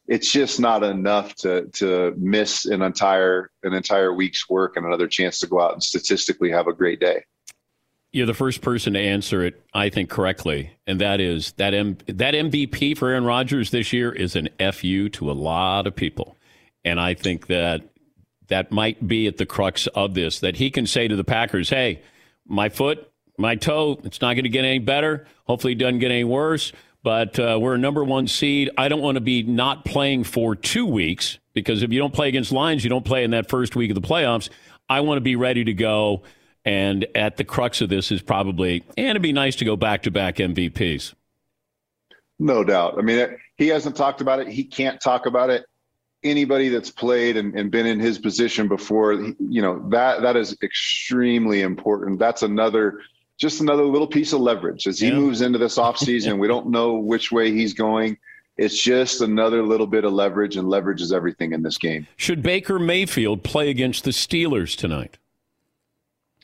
[0.09, 5.07] it's just not enough to to miss an entire an entire week's work and another
[5.07, 7.23] chance to go out and statistically have a great day.
[8.11, 11.99] You're the first person to answer it, I think, correctly, and that is that M-
[12.07, 16.35] that MVP for Aaron Rodgers this year is an fu to a lot of people,
[16.83, 17.83] and I think that
[18.47, 20.39] that might be at the crux of this.
[20.39, 22.01] That he can say to the Packers, "Hey,
[22.47, 25.27] my foot, my toe, it's not going to get any better.
[25.43, 28.69] Hopefully, it doesn't get any worse." But uh, we're a number one seed.
[28.77, 32.27] I don't want to be not playing for two weeks because if you don't play
[32.27, 34.49] against Lions, you don't play in that first week of the playoffs.
[34.89, 36.23] I want to be ready to go.
[36.65, 40.03] And at the crux of this is probably, and it'd be nice to go back
[40.03, 41.13] to back MVPs.
[42.37, 42.97] No doubt.
[42.97, 44.47] I mean, he hasn't talked about it.
[44.47, 45.65] He can't talk about it.
[46.23, 50.57] Anybody that's played and, and been in his position before, you know, that that is
[50.61, 52.19] extremely important.
[52.19, 52.99] That's another,
[53.39, 55.15] just another little piece of leverage as he Yeah.
[55.15, 56.37] moves into this offseason.
[56.37, 58.17] we don't know which way he's going.
[58.57, 62.05] It's just another little bit of leverage, and leverage is everything in this game.
[62.17, 65.17] Should Baker Mayfield play against the Steelers tonight?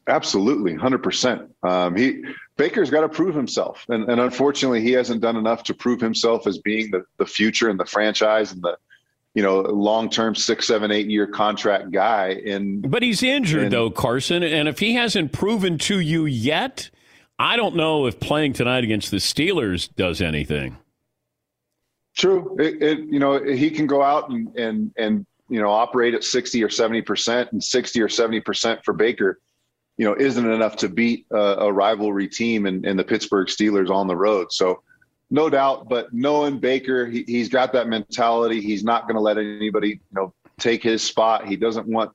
[0.07, 1.53] Absolutely, hundred percent.
[1.63, 2.23] Um, he
[2.57, 6.47] Baker's got to prove himself, and, and unfortunately, he hasn't done enough to prove himself
[6.47, 8.77] as being the, the future and the franchise and the
[9.35, 12.29] you know long term six, seven, eight year contract guy.
[12.29, 14.41] In But he's injured, And- though, Carson.
[14.41, 16.89] And if he hasn't proven to you yet,
[17.37, 20.77] I don't know if playing tonight against the Steelers does anything.
[22.17, 26.13] True, it, it you know he can go out and and and you know operate
[26.13, 29.41] at sixty or seventy percent, and sixty or seventy percent for Baker,
[29.97, 33.89] you know, isn't enough to beat a, a rivalry team and, and the Pittsburgh Steelers
[33.89, 34.53] on the road.
[34.53, 34.81] So,
[35.29, 35.89] no doubt.
[35.89, 38.61] But knowing Baker, he, he's got that mentality.
[38.61, 41.47] He's not going to let anybody you know take his spot.
[41.47, 42.11] He doesn't want.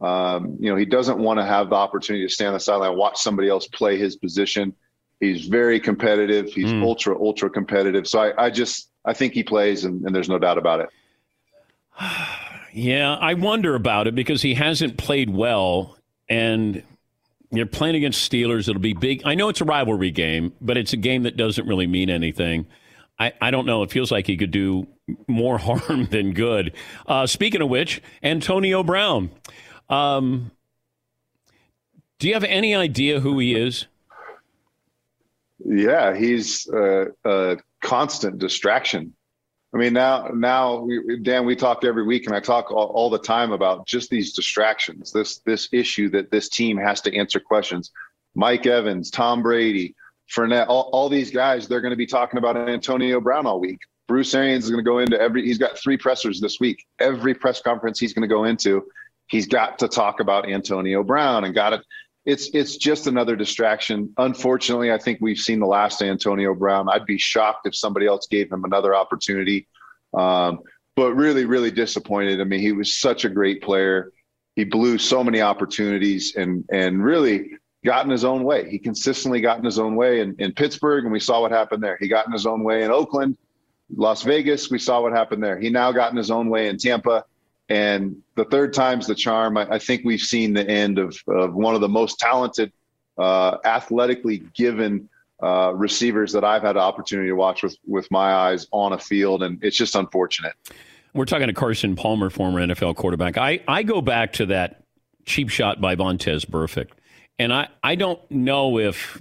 [0.00, 2.90] Um, you know, he doesn't want to have the opportunity to stand on the sideline
[2.90, 4.74] and watch somebody else play his position.
[5.20, 6.52] He's very competitive.
[6.52, 8.06] He's ultra, ultra competitive.
[8.06, 10.88] So I, I just, I think he plays, and, and there's no doubt about it.
[12.76, 15.96] Yeah, I wonder about it because he hasn't played well,
[16.28, 16.82] and
[17.56, 18.68] you're playing against Steelers.
[18.68, 19.22] It'll be big.
[19.24, 22.66] I know it's a rivalry game, but it's a game that doesn't really mean anything.
[23.18, 23.82] I, I don't know.
[23.82, 24.86] It feels like he could do
[25.26, 26.74] more harm than good.
[27.06, 29.30] Uh, speaking of which, Antonio Brown.
[29.88, 30.50] Um,
[32.18, 33.86] do you have any idea who he is?
[35.64, 39.14] Yeah, he's a, a constant distraction.
[39.74, 43.10] I mean, now, now, we, Dan, we talk every week, and I talk all, all,
[43.10, 45.10] the time about just these distractions.
[45.10, 47.90] This this issue that this team has to answer questions.
[48.36, 49.96] Mike Evans, Tom Brady,
[50.32, 53.80] Fournette, all, all these guys, they're going to be talking about Antonio Brown all week.
[54.06, 55.44] Bruce Arians is going to go into every.
[55.44, 56.84] He's got three pressers this week.
[57.00, 58.84] Every press conference he's going to go into,
[59.26, 61.80] he's got to talk about Antonio Brown and got it.
[62.26, 64.12] It's it's just another distraction.
[64.16, 66.88] Unfortunately, I think we've seen the last Antonio Brown.
[66.88, 69.68] I'd be shocked if somebody else gave him another opportunity.
[70.14, 70.60] Um,
[70.96, 72.40] but really, really disappointed.
[72.40, 74.12] I mean, he was such a great player.
[74.56, 77.50] He blew so many opportunities and and really
[77.84, 78.70] got in his own way.
[78.70, 81.82] He consistently got in his own way in, in Pittsburgh, and we saw what happened
[81.82, 81.98] there.
[82.00, 83.36] He got in his own way in Oakland,
[83.94, 84.70] Las Vegas.
[84.70, 85.58] We saw what happened there.
[85.58, 87.24] He now got in his own way in Tampa.
[87.68, 89.56] And the third time's the charm.
[89.56, 92.72] I, I think we've seen the end of, of one of the most talented,
[93.16, 95.08] uh, athletically given
[95.42, 98.98] uh, receivers that I've had the opportunity to watch with with my eyes on a
[98.98, 100.54] field, and it's just unfortunate.
[101.12, 103.38] We're talking to Carson Palmer, former NFL quarterback.
[103.38, 104.84] I, I go back to that
[105.26, 106.90] cheap shot by Vontaze Burfict,
[107.38, 109.20] and I, I don't know if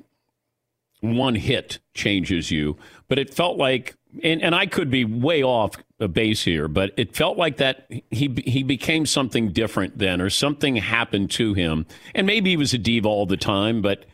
[1.01, 2.77] one hit changes you,
[3.07, 6.91] but it felt like and, and I could be way off a base here, but
[6.97, 11.85] it felt like that he he became something different then, or something happened to him,
[12.13, 14.05] and maybe he was a diva all the time, but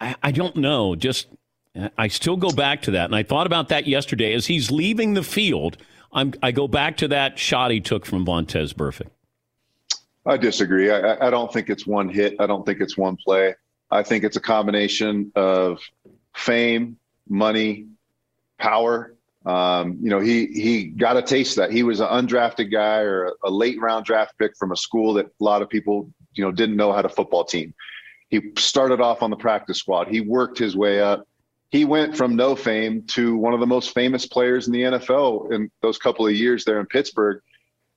[0.00, 0.94] I, I don't know.
[0.94, 1.28] Just
[1.96, 5.14] I still go back to that, and I thought about that yesterday as he's leaving
[5.14, 5.78] the field.
[6.12, 9.10] I'm, I go back to that shot he took from Vontaze Burfict.
[10.24, 10.90] I disagree.
[10.90, 12.36] I, I don't think it's one hit.
[12.40, 13.54] I don't think it's one play.
[13.90, 15.78] I think it's a combination of
[16.34, 16.96] fame,
[17.28, 17.86] money,
[18.58, 19.15] power,
[19.46, 21.72] um, you know, he he got a taste of that.
[21.72, 25.14] He was an undrafted guy or a, a, late round draft pick from a school
[25.14, 27.72] that a lot of people, you know, didn't know had a football team.
[28.28, 30.08] He started off on the practice squad.
[30.08, 31.28] He worked his way up.
[31.70, 35.52] He went from no fame to one of the most famous players in the NFL
[35.52, 37.40] in those couple of years there in Pittsburgh.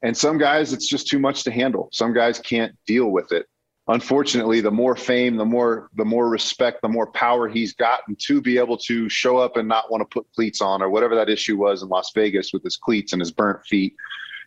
[0.03, 1.89] And some guys, it's just too much to handle.
[1.91, 3.47] Some guys can't deal with it
[3.89, 8.41] unfortunately, the more fame, the more the more respect, the more power he's gotten to
[8.41, 11.30] be able to show up and not want to put cleats on or whatever that
[11.30, 13.95] issue was in Las Vegas with his cleats and his burnt feet.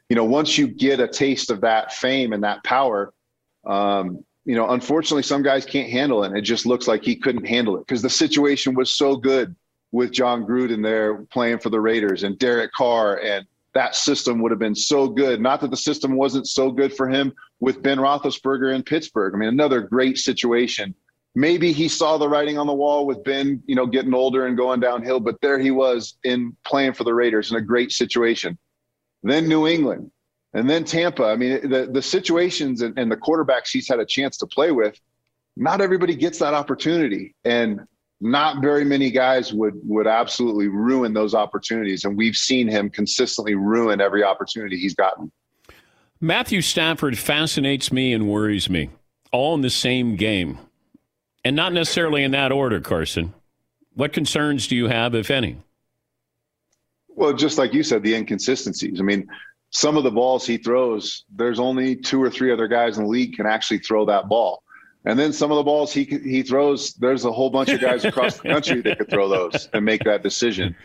[0.08, 3.12] You know, once you get a taste of that fame and that power,
[3.66, 6.28] um, you know, unfortunately, some guys can't handle it.
[6.28, 9.54] And it just looks like he couldn't handle it because the situation was so good
[9.92, 14.50] with Jon Gruden there playing for the Raiders and Derek Carr and that system would
[14.52, 15.40] have been so good.
[15.40, 19.34] Not that the system wasn't so good for him with Ben Roethlisberger in Pittsburgh.
[19.34, 20.94] I mean, another great situation.
[21.34, 24.56] Maybe he saw the writing on the wall with Ben, you know, getting older and
[24.56, 28.58] going downhill, but there he was in playing for the Raiders in a great situation.
[29.22, 30.10] Then New England,
[30.52, 31.24] and then Tampa.
[31.24, 34.72] I mean, the the situations and, and the quarterbacks he's had a chance to play
[34.72, 34.98] with.
[35.56, 37.80] Not everybody gets that opportunity, and
[38.22, 42.04] not very many guys would would absolutely ruin those opportunities.
[42.04, 45.32] And we've seen him consistently ruin every opportunity he's gotten.
[46.20, 48.90] Matthew stafford fascinates me and worries me
[49.32, 50.58] all in the same game.
[51.44, 53.34] And not necessarily in that order carson.
[53.94, 55.56] What concerns do you have if any?
[57.08, 59.00] Well just like you said the inconsistencies.
[59.00, 59.26] I mean
[59.70, 63.10] some of the balls he throws there's only two or three other guys in the
[63.10, 64.62] league can actually throw that ball
[65.04, 68.04] and then some of the balls he he throws, there's a whole bunch of guys
[68.04, 70.76] across the country that could throw those and make that decision.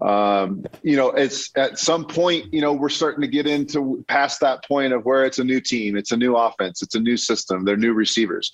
[0.00, 4.40] Um, you know, it's at some point, you know, we're starting to get into past
[4.40, 7.16] that point of where it's a new team, it's a new offense, it's a new
[7.16, 8.52] system, they're new receivers.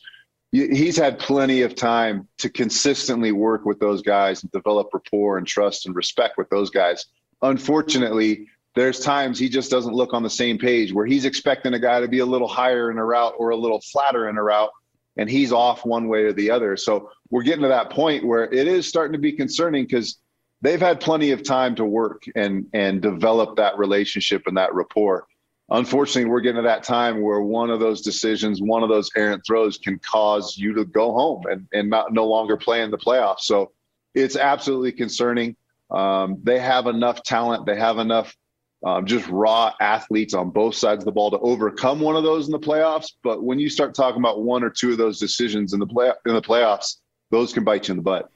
[0.50, 5.46] He's had plenty of time to consistently work with those guys and develop rapport and
[5.46, 7.06] trust and respect with those guys.
[7.42, 8.46] Unfortunately,
[8.76, 12.00] there's times he just doesn't look on the same page where he's expecting a guy
[12.00, 14.70] to be a little higher in a route or a little flatter in a route
[15.16, 16.76] and he's off one way or the other.
[16.76, 20.18] So we're getting to that point where it is starting to be concerning because
[20.60, 25.26] they've had plenty of time to work and and develop that relationship and that rapport.
[25.70, 29.42] Unfortunately, we're getting to that time where one of those decisions, one of those errant
[29.46, 32.98] throws can cause you to go home and, and not no longer play in the
[32.98, 33.40] playoffs.
[33.40, 33.72] So
[34.14, 35.56] it's absolutely concerning.
[35.90, 37.64] Um, they have enough talent.
[37.64, 38.36] They have enough
[38.84, 42.46] um, just raw athletes on both sides of the ball to overcome one of those
[42.46, 43.12] in the playoffs.
[43.22, 46.12] But when you start talking about one or two of those decisions in the play
[46.26, 46.96] in the playoffs,
[47.30, 48.30] those can bite you in the butt.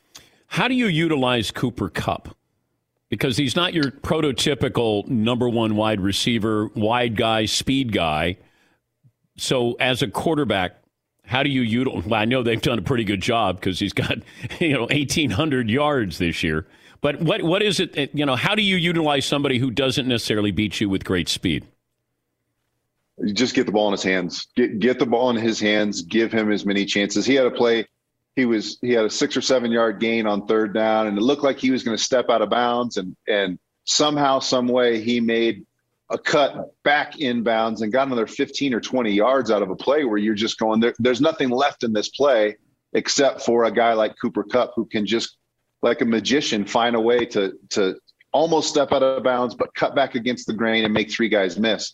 [0.46, 2.34] How do you utilize Cooper Kupp?
[3.10, 8.36] Because he's not your prototypical number one wide receiver, wide guy, speed guy.
[9.36, 10.76] So as a quarterback,
[11.24, 12.06] how do you utilize?
[12.06, 14.18] Well, I know they've done a pretty good job because he's got
[14.60, 16.66] you know eighteen hundred yards this year.
[17.00, 18.14] But what what is it?
[18.14, 21.64] You know, how do you utilize somebody who doesn't necessarily beat you with great speed?
[23.18, 24.46] You just get the ball in his hands.
[24.56, 26.02] Get get the ball in his hands.
[26.02, 27.26] Give him as many chances.
[27.26, 27.86] He had a play.
[28.36, 31.22] He was he had a six or seven yard gain on third down, and it
[31.22, 35.00] looked like he was going to step out of bounds, and and somehow, some way,
[35.00, 35.64] he made
[36.10, 40.04] a cut back inbounds and got another 15 or 20 yards out of a play
[40.04, 42.56] where you're just going there, there's nothing left in this play
[42.94, 45.37] except for a guy like Cooper Kupp who can just
[45.82, 47.96] like a magician find a way to to
[48.32, 51.58] almost step out of bounds but cut back against the grain and make three guys
[51.58, 51.92] miss.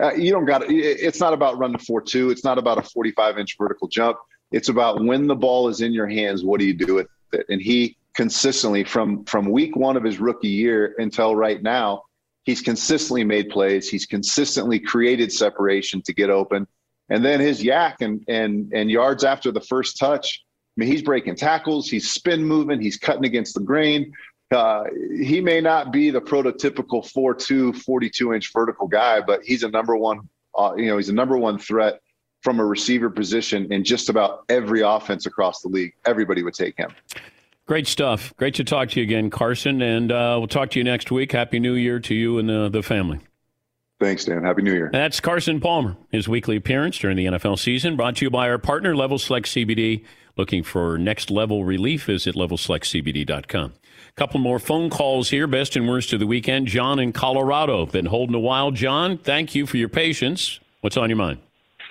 [0.00, 3.56] Uh, you don't got it's not about running 4-2, it's not about a 45 inch
[3.58, 4.18] vertical jump.
[4.52, 7.46] It's about when the ball is in your hands, what do you do with it?
[7.48, 12.02] And he consistently from from week 1 of his rookie year until right now
[12.44, 13.88] He's consistently made plays.
[13.88, 16.66] He's consistently created separation to get open.
[17.08, 20.42] And then his YAC and and and yards after the first touch.
[20.80, 21.90] Mean, he's breaking tackles.
[21.90, 22.80] He's spin moving.
[22.80, 24.14] He's cutting against the grain.
[24.50, 24.84] Uh,
[25.20, 29.94] he may not be the prototypical 4'2", 42 inch vertical guy, but he's a number
[29.94, 30.28] one.
[30.58, 32.00] Uh, you know, he's a number one threat
[32.40, 35.92] from a receiver position in just about every offense across the league.
[36.06, 36.90] Everybody would take him.
[37.66, 38.32] Great stuff.
[38.38, 39.82] Great to talk to you again, Carson.
[39.82, 41.32] And uh, we'll talk to you next week.
[41.32, 43.20] Happy New Year to you and the, the family.
[44.00, 44.42] Thanks, Dan.
[44.42, 44.88] Happy New Year.
[44.90, 45.94] That's Carson Palmer.
[46.10, 49.46] His weekly appearance during the NFL season brought to you by our partner, Level Select
[49.46, 50.04] CBD.
[50.36, 53.72] Looking for next level relief, visit levelselectcbd.com.
[54.08, 55.46] A couple more phone calls here.
[55.46, 56.66] Best and worst of the weekend.
[56.66, 57.84] John in Colorado.
[57.84, 58.70] Been holding a while.
[58.70, 60.60] John, thank you for your patience.
[60.80, 61.40] What's on your mind?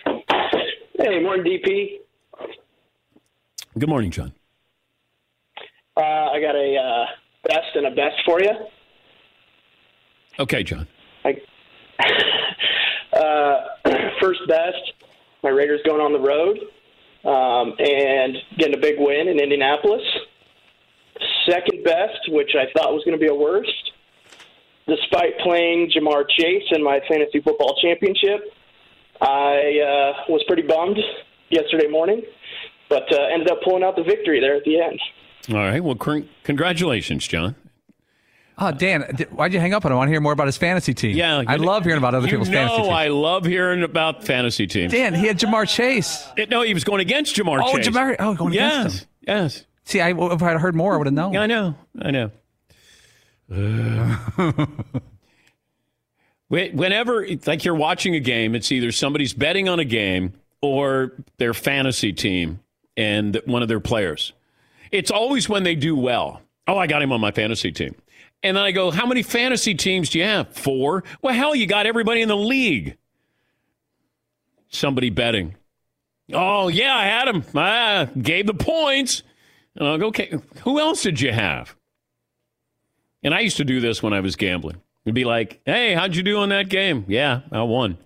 [0.06, 2.00] Hey, morning, DP.
[3.78, 4.34] Good morning, John.
[5.96, 7.06] Uh, I got a uh,
[7.44, 8.52] best and a best for you.
[10.40, 10.88] Okay, John.
[13.12, 13.62] Uh,
[14.22, 14.94] first best,
[15.42, 16.60] my Raiders going on the road
[17.26, 20.04] um, and getting a big win in Indianapolis.
[21.50, 23.92] Second best, which I thought was going to be a worst,
[24.88, 28.54] despite playing Ja'Marr Chase in my fantasy football championship,
[29.22, 31.00] I uh, was pretty bummed
[31.50, 32.22] yesterday morning,
[32.90, 35.00] but uh, ended up pulling out the victory there at the end.
[35.50, 35.84] All right.
[35.84, 35.98] Well,
[36.44, 37.56] congratulations, John.
[38.62, 39.96] Oh, Dan, why'd you hang up on him?
[39.96, 41.16] I want to hear more about his fantasy team.
[41.16, 42.88] Yeah, I love hearing about other people's know fantasy teams.
[42.90, 44.92] Oh, I love hearing about fantasy teams.
[44.92, 46.28] Dan, he had Ja'Marr Chase.
[46.38, 47.88] It- no, he was going against Ja'Marr Oh, Chase.
[47.88, 48.16] Ja'Marr.
[48.20, 49.08] Oh, going yes, against him.
[49.28, 49.66] Yes.
[49.86, 51.34] See, I, if I had heard more, I would have known.
[51.34, 51.76] Yeah, I know.
[52.02, 52.32] I know.
[56.50, 61.14] Wh- Whenever, like you're watching a game, it's either somebody's betting on a game or
[61.38, 62.60] their fantasy team
[62.98, 64.34] and one of their players.
[64.92, 66.42] It's always when they do well.
[66.68, 67.96] Oh, I got him on my fantasy team.
[68.42, 70.54] And then I go, How many fantasy teams do you have?
[70.56, 71.04] Four?
[71.22, 72.98] Well, hell, you got everybody in the league.
[74.70, 75.56] Somebody betting.
[76.32, 77.44] Oh, yeah, I had him.
[77.56, 79.24] I gave the points.
[79.76, 80.34] And I'll go, Okay,
[80.64, 81.76] who else did you have?
[83.24, 84.78] And I used to do this when I was gambling.
[85.06, 87.06] It'd be like, Hey, how'd you do on that game?
[87.08, 87.98] Yeah, I won.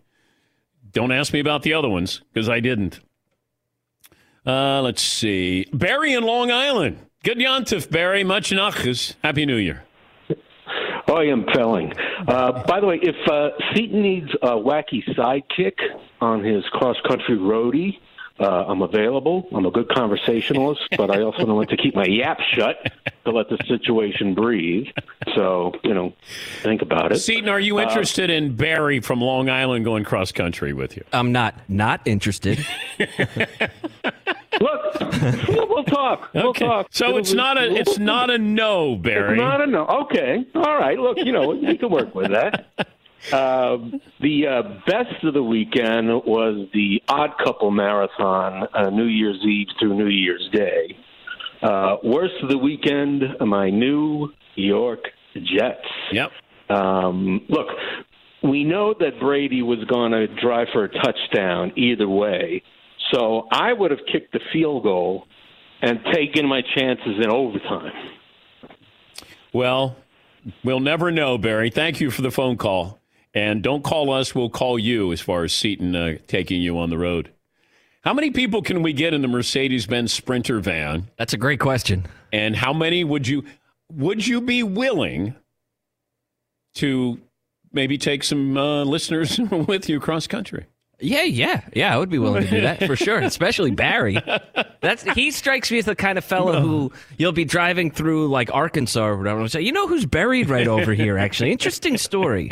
[0.91, 2.99] Don't ask me about the other ones because I didn't.
[4.45, 5.65] Uh, let's see.
[5.73, 6.97] Barry in Long Island.
[7.23, 8.23] Good Yontif, Barry.
[8.23, 9.15] Much nachas.
[9.23, 9.83] Happy New Year.
[11.13, 11.93] I am felling.
[12.27, 15.77] Uh, by the way, if uh, Seton needs a wacky sidekick
[16.19, 17.99] on his cross country roadie,
[18.39, 19.47] uh, I'm available.
[19.53, 22.91] I'm a good conversationalist, but I also know when to keep my yap shut
[23.25, 24.87] to let the situation breathe.
[25.35, 26.13] So, you know,
[26.61, 27.19] think about it.
[27.19, 31.03] Seton, are you Uh, interested in Barry from Long Island going cross country with you?
[31.13, 32.65] I'm not not interested.
[34.59, 34.99] Look,
[35.47, 36.29] we'll, we'll talk.
[36.33, 36.65] We'll Okay.
[36.65, 36.87] talk.
[36.91, 39.33] So It'll it's be- not a we'll- it's not a no, Barry.
[39.33, 39.85] It's not a no.
[39.85, 40.45] Okay.
[40.55, 40.97] All right.
[40.97, 42.67] Look, you know, you can work with that.
[43.31, 49.41] Um, the uh, best of the weekend was the Odd Couple Marathon, uh, New Year's
[49.45, 50.97] Eve through New Year's Day.
[51.61, 54.99] Uh, worst of the weekend, my New York
[55.35, 55.87] Jets.
[56.11, 56.31] Yep.
[56.69, 57.67] Um, look,
[58.43, 62.61] we know that Brady was going to drive for a touchdown either way,
[63.13, 65.27] so I would have kicked the field goal
[65.81, 67.93] and taken my chances in overtime.
[69.53, 69.95] Well,
[70.63, 71.69] we'll never know, Barry.
[71.69, 72.99] Thank you for the phone call.
[73.33, 76.89] And don't call us, we'll call you as far as Seton uh, taking you on
[76.89, 77.31] the road.
[78.03, 81.09] How many people can we get in the Mercedes Benz Sprinter van?
[81.17, 82.05] That's a great question.
[82.31, 83.45] And how many would you
[83.91, 85.35] would you be willing
[86.75, 87.19] to
[87.71, 90.65] maybe take some uh, listeners with you cross country?
[90.99, 91.93] Yeah, yeah, yeah.
[91.93, 94.19] I would be willing to do that for sure, especially Barry.
[94.79, 98.53] That's he strikes me as the kind of fellow who you'll be driving through like
[98.53, 101.17] Arkansas or whatever, and say, you know, who's buried right over here?
[101.17, 102.51] Actually, interesting story.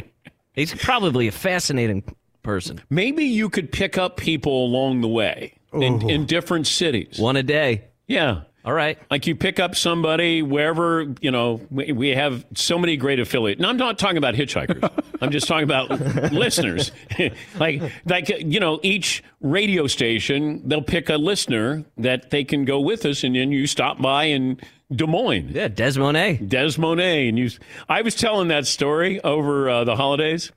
[0.54, 2.04] He's probably a fascinating
[2.44, 2.82] person.
[2.90, 7.20] Maybe you could pick up people along the way in, in different cities.
[7.20, 7.86] One a day.
[8.08, 8.42] Yeah.
[8.64, 9.00] All right.
[9.10, 13.60] Like you pick up somebody wherever, you know, we, we have so many great affiliates.
[13.60, 14.88] Now, I'm not talking about hitchhikers.
[15.22, 15.90] I'm just talking about
[16.32, 16.92] listeners.
[17.60, 22.80] like, like, you know, each radio station, they'll pick a listener that they can go
[22.80, 24.60] with us, and then you stop by in
[24.96, 25.50] Des Moines.
[25.50, 26.48] Yeah, Des Moines.
[26.48, 27.30] Des Moines.
[27.30, 27.50] And you,
[27.90, 30.52] I was telling that story over uh, the holidays.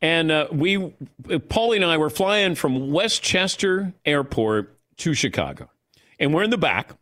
[0.00, 0.76] And uh, we,
[1.24, 5.68] Paulie and I were flying from Westchester Airport to Chicago.
[6.18, 6.92] And we're in the back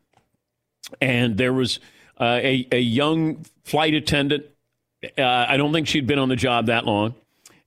[1.01, 1.80] and there was
[2.20, 4.47] uh, a, a young flight attendant.
[5.18, 7.14] Uh, I don't think she'd been on the job that long.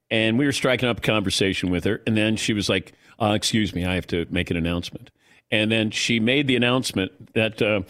[0.10, 2.02] And we were striking up a conversation with her.
[2.08, 5.12] And then she was like, uh, Excuse me, I have to make an announcement.
[5.52, 7.82] And then she made the announcement that uh,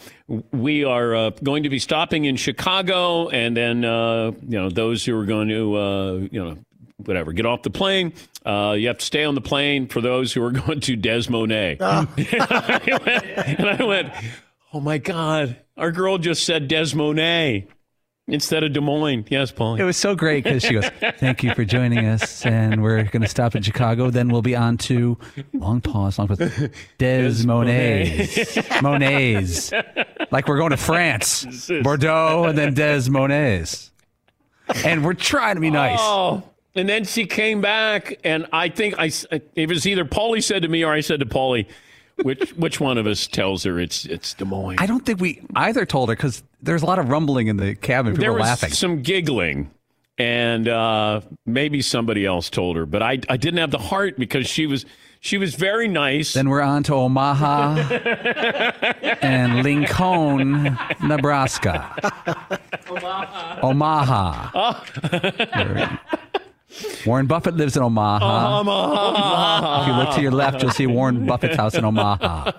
[0.52, 3.28] we are uh, going to be stopping in Chicago.
[3.28, 6.56] And then, uh, you know, those who are going to, you know,
[7.04, 8.12] whatever, get off the plane.
[8.44, 11.30] Uh, you have to stay on the plane for those who are going to Des
[11.30, 11.76] Moines.
[11.80, 14.12] and, I went, and I went,
[14.72, 17.66] oh my God, our girl just said Des Moines
[18.26, 19.24] instead of Des Moines.
[19.28, 19.76] Yes, Paul.
[19.76, 20.88] It was so great because she goes,
[21.18, 24.10] "Thank you for joining us, and we're going to stop in Chicago.
[24.10, 25.16] Then we'll be on to
[25.54, 26.38] long pause, long pause,
[26.98, 29.72] Des, Des Monets, Monets,
[30.30, 33.90] like we're going to France, Bordeaux, and then Des Monets,
[34.84, 36.42] and we're trying to be nice." Oh.
[36.74, 39.10] And then she came back, and I think I
[39.56, 41.66] it was either Paulie said to me or I said to Paulie,
[42.22, 44.76] which which one of us tells her it's it's Des Moines?
[44.78, 47.74] I don't think we either told her because there's a lot of rumbling in the
[47.74, 48.12] cabin.
[48.12, 48.70] People there was laughing.
[48.72, 49.70] some giggling,
[50.18, 54.46] and uh, maybe somebody else told her, but I I didn't have the heart because
[54.46, 54.84] she was
[55.20, 56.34] she was very nice.
[56.34, 57.76] Then we're on to Omaha
[59.22, 61.94] and Lincoln, Nebraska.
[62.88, 63.60] Omaha.
[63.62, 64.50] Omaha.
[64.54, 64.84] Oh.
[67.06, 68.60] Warren Buffett lives in Omaha.
[68.60, 69.82] Omaha.
[69.82, 72.52] If you look to your left, you'll see Warren Buffett's house in Omaha.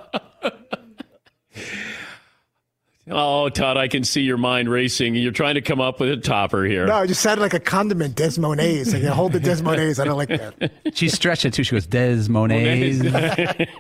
[3.12, 5.16] Oh, Todd, I can see your mind racing.
[5.16, 6.86] You're trying to come up with a topper here.
[6.86, 8.93] No, it just sounded like a condiment, Des Moines.
[8.93, 9.99] Like, you hold the Des Moines.
[9.99, 10.72] I don't like that.
[10.93, 11.64] She stretched it too.
[11.64, 13.01] She goes, Des Moines.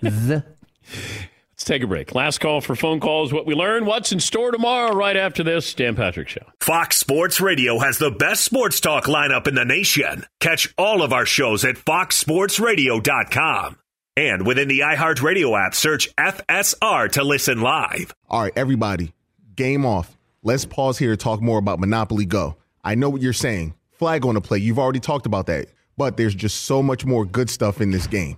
[0.01, 0.43] Let's
[1.69, 2.13] take a break.
[2.13, 3.31] Last call for phone calls.
[3.31, 6.45] What we learned, what's in store tomorrow, right after this Dan Patrick Show.
[6.59, 10.25] Fox Sports Radio has the best sports talk lineup in the nation.
[10.39, 13.77] Catch all of our shows at foxsportsradio.com.
[14.17, 18.13] And within the iHeartRadio app, search FSR to listen live.
[18.27, 19.13] All right, everybody,
[19.55, 20.17] game off.
[20.43, 22.57] Let's pause here to talk more about Monopoly Go.
[22.83, 23.75] I know what you're saying.
[23.91, 24.57] Flag on the play.
[24.57, 25.67] You've already talked about that.
[25.97, 28.37] But there's just so much more good stuff in this game.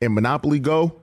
[0.00, 1.02] In Monopoly Go,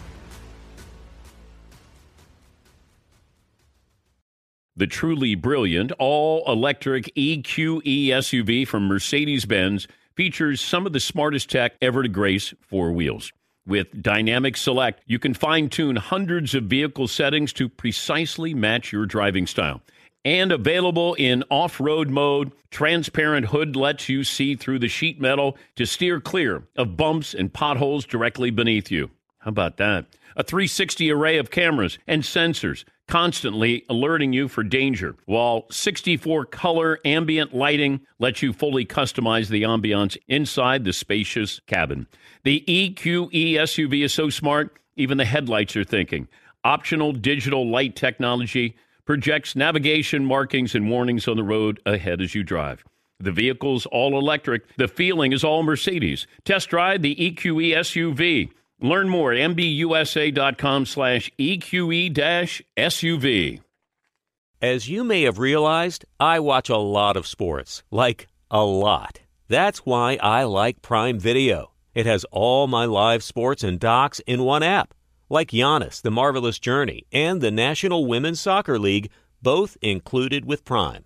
[4.81, 11.51] The truly brilliant all electric EQE SUV from Mercedes Benz features some of the smartest
[11.51, 13.31] tech ever to grace four wheels.
[13.67, 19.05] With Dynamic Select, you can fine tune hundreds of vehicle settings to precisely match your
[19.05, 19.83] driving style.
[20.25, 25.59] And available in off road mode, transparent hood lets you see through the sheet metal
[25.75, 29.11] to steer clear of bumps and potholes directly beneath you.
[29.41, 30.05] How about that?
[30.35, 36.99] A 360 array of cameras and sensors constantly alerting you for danger, while 64 color
[37.03, 42.07] ambient lighting lets you fully customize the ambiance inside the spacious cabin.
[42.43, 46.27] The EQE SUV is so smart, even the headlights are thinking.
[46.63, 48.75] Optional digital light technology
[49.05, 52.83] projects navigation markings and warnings on the road ahead as you drive.
[53.19, 54.63] The vehicle's all electric.
[54.77, 56.27] The feeling is all Mercedes.
[56.45, 58.51] Test drive the EQE SUV.
[58.81, 62.13] Learn more at mbusa.com slash EQE
[62.77, 63.61] SUV.
[64.61, 67.83] As you may have realized, I watch a lot of sports.
[67.91, 69.21] Like, a lot.
[69.47, 71.71] That's why I like Prime Video.
[71.93, 74.93] It has all my live sports and docs in one app.
[75.29, 79.09] Like Giannis, The Marvelous Journey, and the National Women's Soccer League,
[79.41, 81.05] both included with Prime.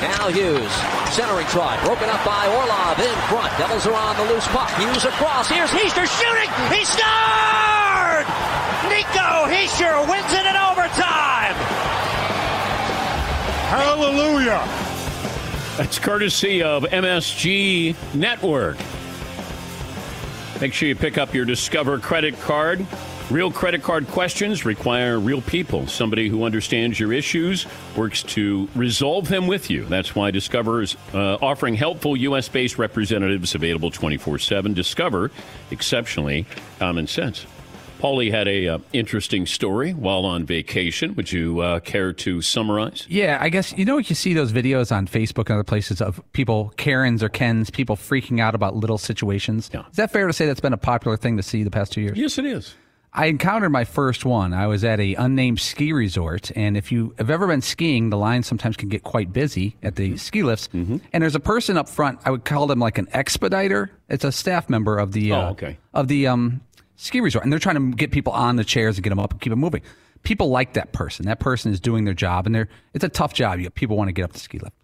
[0.00, 0.72] Now Hughes,
[1.10, 3.50] centering try, broken up by Orlov in front.
[3.58, 4.70] Devils are on the loose puck.
[4.78, 5.48] Hughes across.
[5.48, 6.50] Here's Hischier shooting.
[6.70, 8.26] He scored!
[8.86, 11.54] Nico Hischier wins it in overtime.
[13.68, 14.62] Hallelujah.
[15.76, 18.76] That's courtesy of MSG Network.
[20.60, 22.86] Make sure you pick up your Discover credit card.
[23.30, 29.28] Real credit card questions require real people, somebody who understands your issues, works to resolve
[29.28, 29.84] them with you.
[29.84, 32.48] That's why Discover is uh, offering helpful U.S.
[32.48, 34.72] based representatives available 24 7.
[34.72, 35.30] Discover
[35.70, 36.46] exceptionally
[36.78, 37.44] common sense.
[37.98, 41.14] Paulie had a uh, interesting story while on vacation.
[41.16, 43.04] Would you uh, care to summarize?
[43.10, 46.22] Yeah, I guess you know you see those videos on Facebook and other places of
[46.32, 49.68] people, Karens or Kens, people freaking out about little situations.
[49.74, 49.82] Yeah.
[49.90, 52.00] Is that fair to say that's been a popular thing to see the past two
[52.00, 52.16] years?
[52.16, 52.74] Yes, it is.
[53.12, 54.52] I encountered my first one.
[54.52, 58.18] I was at a unnamed ski resort, and if you have ever been skiing, the
[58.18, 60.68] line sometimes can get quite busy at the ski lifts.
[60.72, 62.20] And there's a person up front.
[62.24, 63.90] I would call them like an expediter.
[64.08, 65.78] It's a staff member of the Oh, uh, okay.
[65.94, 66.60] of the um,
[66.96, 69.32] ski resort, and they're trying to get people on the chairs and get them up
[69.32, 69.82] and keep them moving.
[70.22, 71.24] People like that person.
[71.26, 73.58] That person is doing their job, and they're it's a tough job.
[73.58, 74.76] You people want to get up the ski lift.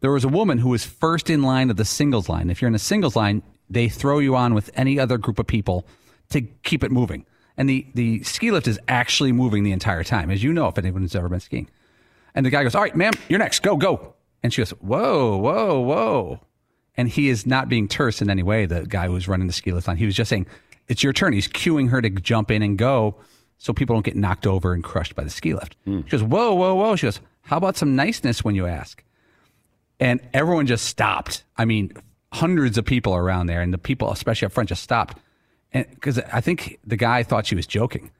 [0.00, 2.50] There was a woman who was first in line of the singles line.
[2.50, 5.46] If you're in a singles line, they throw you on with any other group of
[5.46, 5.86] people
[6.30, 7.24] to keep it moving.
[7.60, 10.78] And the, the ski lift is actually moving the entire time, as you know, if
[10.78, 11.68] anyone's ever been skiing.
[12.34, 13.60] And the guy goes, All right, ma'am, you're next.
[13.60, 14.14] Go, go.
[14.42, 16.40] And she goes, Whoa, whoa, whoa.
[16.96, 19.52] And he is not being terse in any way, the guy who was running the
[19.52, 20.46] ski lift on, He was just saying,
[20.88, 21.34] It's your turn.
[21.34, 23.16] He's cueing her to jump in and go
[23.58, 25.76] so people don't get knocked over and crushed by the ski lift.
[25.84, 26.00] Hmm.
[26.06, 26.96] She goes, Whoa, whoa, whoa.
[26.96, 29.04] She goes, How about some niceness when you ask?
[29.98, 31.44] And everyone just stopped.
[31.58, 31.92] I mean,
[32.32, 35.18] hundreds of people around there, and the people, especially up front, just stopped.
[35.72, 38.10] And because I think the guy thought she was joking.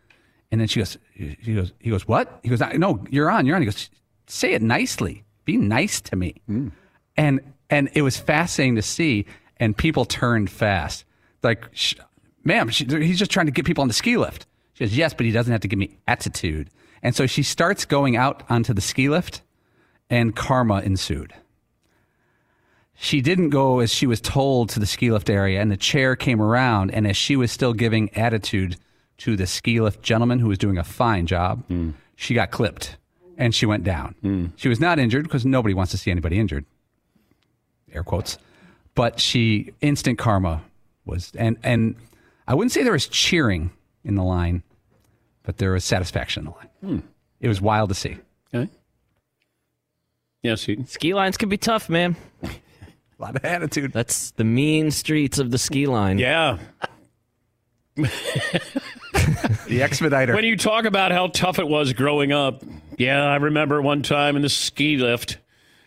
[0.52, 2.40] And then she goes, he goes, he goes, what?
[2.42, 3.62] He goes, no, you're on, you're on.
[3.62, 3.88] He goes,
[4.26, 5.24] say it nicely.
[5.44, 6.34] Be nice to me.
[6.48, 6.72] Mm.
[7.16, 9.26] And and it was fascinating to see.
[9.58, 11.04] And people turned fast.
[11.42, 11.68] Like,
[12.44, 14.46] ma'am, she, he's just trying to get people on the ski lift.
[14.74, 16.70] She goes, yes, but he doesn't have to give me attitude.
[17.02, 19.42] And so she starts going out onto the ski lift,
[20.08, 21.34] and karma ensued.
[23.02, 26.16] She didn't go as she was told to the ski lift area, and the chair
[26.16, 26.90] came around.
[26.90, 28.76] And as she was still giving attitude
[29.18, 31.64] to the ski lift gentleman who was doing a fine job,
[32.14, 32.98] she got clipped
[33.38, 34.52] and she went down.
[34.56, 36.66] She was not injured because nobody wants to see anybody injured,
[37.90, 38.36] air quotes.
[38.94, 40.62] But she instant karma
[41.06, 41.94] was, and and
[42.46, 43.70] I wouldn't say there was cheering
[44.04, 44.62] in the line,
[45.42, 46.68] but there was satisfaction in the line.
[47.00, 47.06] Hmm.
[47.40, 48.18] It was wild to see.
[48.52, 48.70] Okay.
[50.42, 50.86] Yes, Heaton.
[50.86, 52.14] Ski lines can be tough, man.
[53.20, 53.92] A lot of attitude.
[53.92, 56.18] That's the mean streets of the ski line.
[56.18, 56.58] Yeah.
[59.66, 60.34] The expediter.
[60.34, 62.64] When you talk about how tough it was growing up,
[62.98, 65.38] yeah, I remember one time in the ski lift.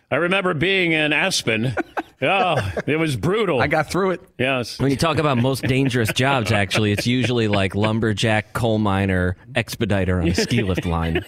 [0.10, 1.76] I remember being in Aspen.
[2.22, 3.60] oh, it was brutal.
[3.60, 4.22] I got through it.
[4.38, 4.80] Yes.
[4.80, 10.22] When you talk about most dangerous jobs, actually, it's usually like lumberjack, coal miner, expediter
[10.22, 11.26] on a ski lift line.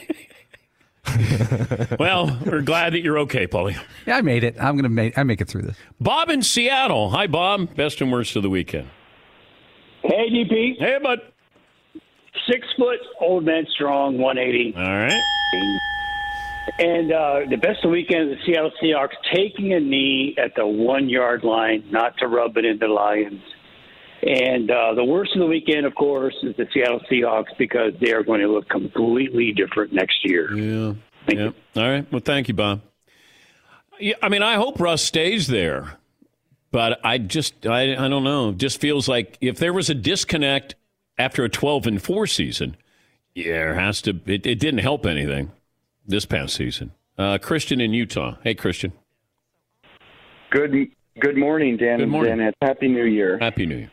[2.00, 3.78] well, we're glad that you're okay, Paulie.
[4.06, 4.56] Yeah, I made it.
[4.60, 5.78] I'm gonna make I make it through this.
[6.00, 7.10] Bob in Seattle.
[7.12, 7.76] Hi, Bob.
[7.76, 8.90] Best and worst of the weekend.
[10.04, 10.78] Hey, DP.
[10.78, 11.20] Hey, bud.
[12.50, 14.76] Six foot, old man strong, 180.
[14.78, 15.22] All right.
[16.78, 20.54] And uh, the best of the weekend is the Seattle Seahawks taking a knee at
[20.56, 23.42] the one yard line, not to rub it into the Lions.
[24.24, 28.12] And uh, the worst of the weekend, of course, is the Seattle Seahawks because they
[28.12, 30.54] are going to look completely different next year.
[30.56, 30.94] Yeah.
[31.28, 31.82] Thank yeah.
[31.82, 32.12] All right.
[32.12, 32.82] Well, thank you, Bob.
[34.00, 35.98] Yeah, I mean, I hope Russ stays there,
[36.72, 38.50] but I just, I, I don't know.
[38.50, 40.76] It just feels like if there was a disconnect
[41.18, 42.76] after a 12 and 4 season,
[43.34, 45.52] yeah, there has to, it, it didn't help anything
[46.06, 46.92] this past season.
[47.18, 48.36] Uh, Christian in Utah.
[48.44, 48.92] Hey, Christian.
[50.52, 52.34] Good good morning, Dan Good morning.
[52.34, 52.54] and Dan.
[52.62, 53.38] Happy New Year.
[53.40, 53.92] Happy New Year.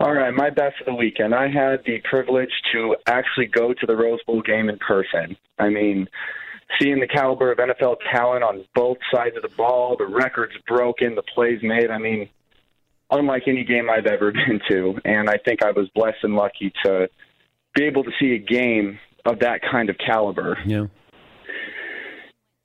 [0.00, 1.34] All right, my best of the weekend.
[1.34, 5.36] I had the privilege to actually go to the Rose Bowl game in person.
[5.58, 6.08] I mean,
[6.80, 11.14] seeing the caliber of NFL talent on both sides of the ball, the records broken,
[11.14, 11.90] the plays made.
[11.90, 12.28] I mean,
[13.10, 14.98] unlike any game I've ever been to.
[15.04, 17.08] And I think I was blessed and lucky to
[17.74, 20.58] be able to see a game of that kind of caliber.
[20.66, 20.86] Yeah.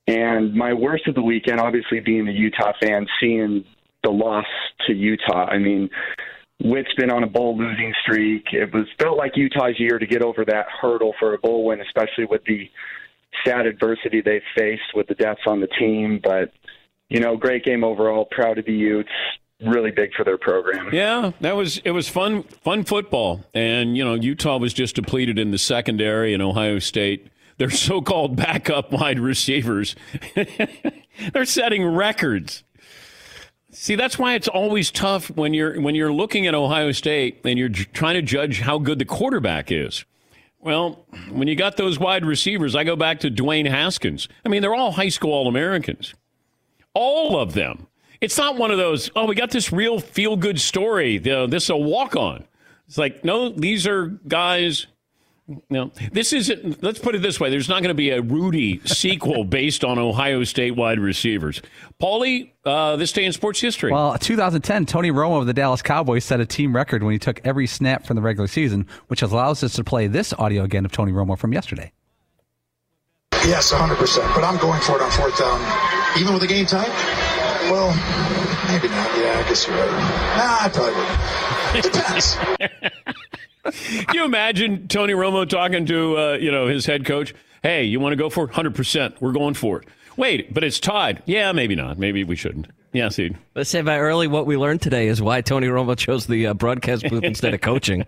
[0.07, 3.65] And my worst of the weekend, obviously being a Utah fan, seeing
[4.03, 4.45] the loss
[4.87, 5.45] to Utah.
[5.45, 5.89] I mean,
[6.63, 8.47] Witt's been on a bowl losing streak.
[8.51, 11.81] It was felt like Utah's year to get over that hurdle for a bowl win,
[11.81, 12.69] especially with the
[13.45, 16.19] sad adversity they faced with the deaths on the team.
[16.23, 16.51] But
[17.09, 18.27] you know, great game overall.
[18.31, 19.09] Proud of the Utes.
[19.61, 20.89] Really big for their program.
[20.93, 23.43] Yeah, that was it was fun fun football.
[23.53, 27.27] And you know, Utah was just depleted in the secondary and Ohio State
[27.57, 29.95] their so-called backup wide receivers
[31.33, 32.63] they're setting records.
[33.79, 37.59] See, that's why it's always tough when you're when you're looking at Ohio State and
[37.59, 40.03] you're trying to judge how good the quarterback is.
[40.59, 44.27] Well, when you got those wide receivers, I go back to Dwayne Haskins.
[44.43, 46.15] I mean, they're all high school All Americans.
[46.95, 47.85] All of them.
[48.19, 51.19] It's not one of those, oh, we got this real feel good story.
[51.19, 52.45] The- This a walk on.
[52.87, 54.87] It's like, no, these are guys.
[55.69, 56.83] No, this isn't.
[56.83, 59.97] Let's put it this way: there's not going to be a Rudy sequel based on
[59.97, 61.61] Ohio State wide receivers.
[62.01, 63.93] Paulie, uh, this day in sports history.
[63.93, 67.39] Well, 2010, Tony Romo of the Dallas Cowboys set a team record when he took
[67.45, 70.91] every snap from the regular season, which allows us to play this audio again of
[70.91, 71.93] Tony Romo from yesterday.
[73.45, 74.35] Yes, 100%.
[74.35, 75.61] But I'm going for it on fourth down.
[76.19, 76.89] Even with the game tied?
[77.71, 77.95] Well,
[78.67, 79.17] maybe not.
[79.17, 79.91] Yeah, I guess you're right.
[80.37, 81.85] Nah, I probably would.
[81.85, 82.37] It depends.
[83.71, 87.33] Can you imagine Tony Romo talking to uh, you know his head coach?
[87.63, 88.51] Hey, you want to go for it?
[88.51, 89.15] Hundred percent.
[89.21, 89.87] We're going for it.
[90.15, 91.21] Wait, but it's tied.
[91.25, 91.97] Yeah, maybe not.
[91.99, 92.67] Maybe we shouldn't.
[92.93, 93.35] Yeah, see.
[93.53, 96.53] Let's say by early, what we learned today is why Tony Romo chose the uh,
[96.55, 98.05] broadcast booth instead of coaching.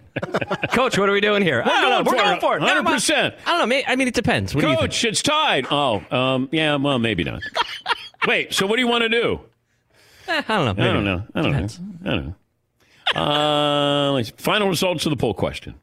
[0.72, 1.62] Coach, what are we doing here?
[1.64, 2.04] We're I don't know.
[2.04, 2.42] going We're for going it.
[2.42, 2.62] for it.
[2.62, 2.98] Never mind.
[3.00, 3.36] 100%.
[3.46, 3.82] I don't know.
[3.88, 4.56] I mean, it depends.
[4.56, 4.82] What do you think?
[4.92, 5.68] Coach, it's tied.
[5.70, 6.76] Oh, um, yeah.
[6.78, 7.44] Well, maybe not.
[8.28, 8.54] Wait.
[8.54, 9.42] So what do you want to do?
[10.28, 10.84] Eh, I don't know.
[10.84, 11.24] I don't know.
[11.36, 11.80] I don't Depends.
[11.80, 11.86] know.
[12.12, 12.36] I don't know.
[13.16, 15.76] Uh, let's final results of the poll question.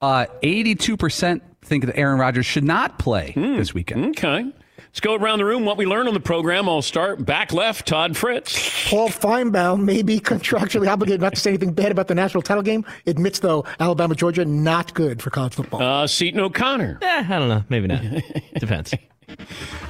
[0.00, 4.06] Uh, 82% think that Aaron Rodgers should not play this weekend.
[4.18, 4.50] Okay.
[4.78, 5.64] Let's go around the room.
[5.64, 6.68] What we learned on the program.
[6.68, 7.86] I'll start back left.
[7.86, 8.88] Todd Fritz.
[8.90, 12.62] Paul Finebaum may be contractually obligated not to say anything bad about the national title
[12.64, 12.84] game.
[13.06, 15.80] Admits, though, Alabama, Georgia, not good for college football.
[15.80, 16.98] Uh, Seton O'Connor.
[17.02, 17.62] Eh, I don't know.
[17.68, 18.02] Maybe not.
[18.58, 18.92] Depends.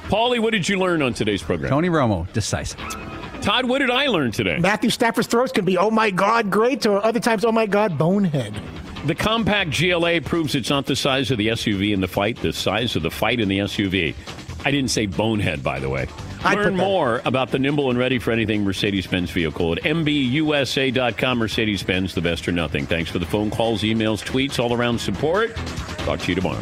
[0.09, 1.69] Paulie, what did you learn on today's program?
[1.71, 2.79] Tony Romo, decisive.
[3.41, 4.59] Todd, what did I learn today?
[4.59, 7.97] Matthew Stafford's throws can be, oh my God, great, or other times, oh my God,
[7.97, 8.53] bonehead.
[9.07, 12.53] The compact GLA proves it's not the size of the SUV in the fight, the
[12.53, 14.13] size of the fight in the SUV.
[14.63, 16.07] I didn't say bonehead, by the way.
[16.45, 21.37] Learn more about the nimble and ready for anything Mercedes Benz vehicle at MBUSA.com.
[21.37, 22.85] Mercedes Benz, the best or nothing.
[22.85, 25.55] Thanks for the phone calls, emails, tweets, all around support.
[25.99, 26.61] Talk to you tomorrow.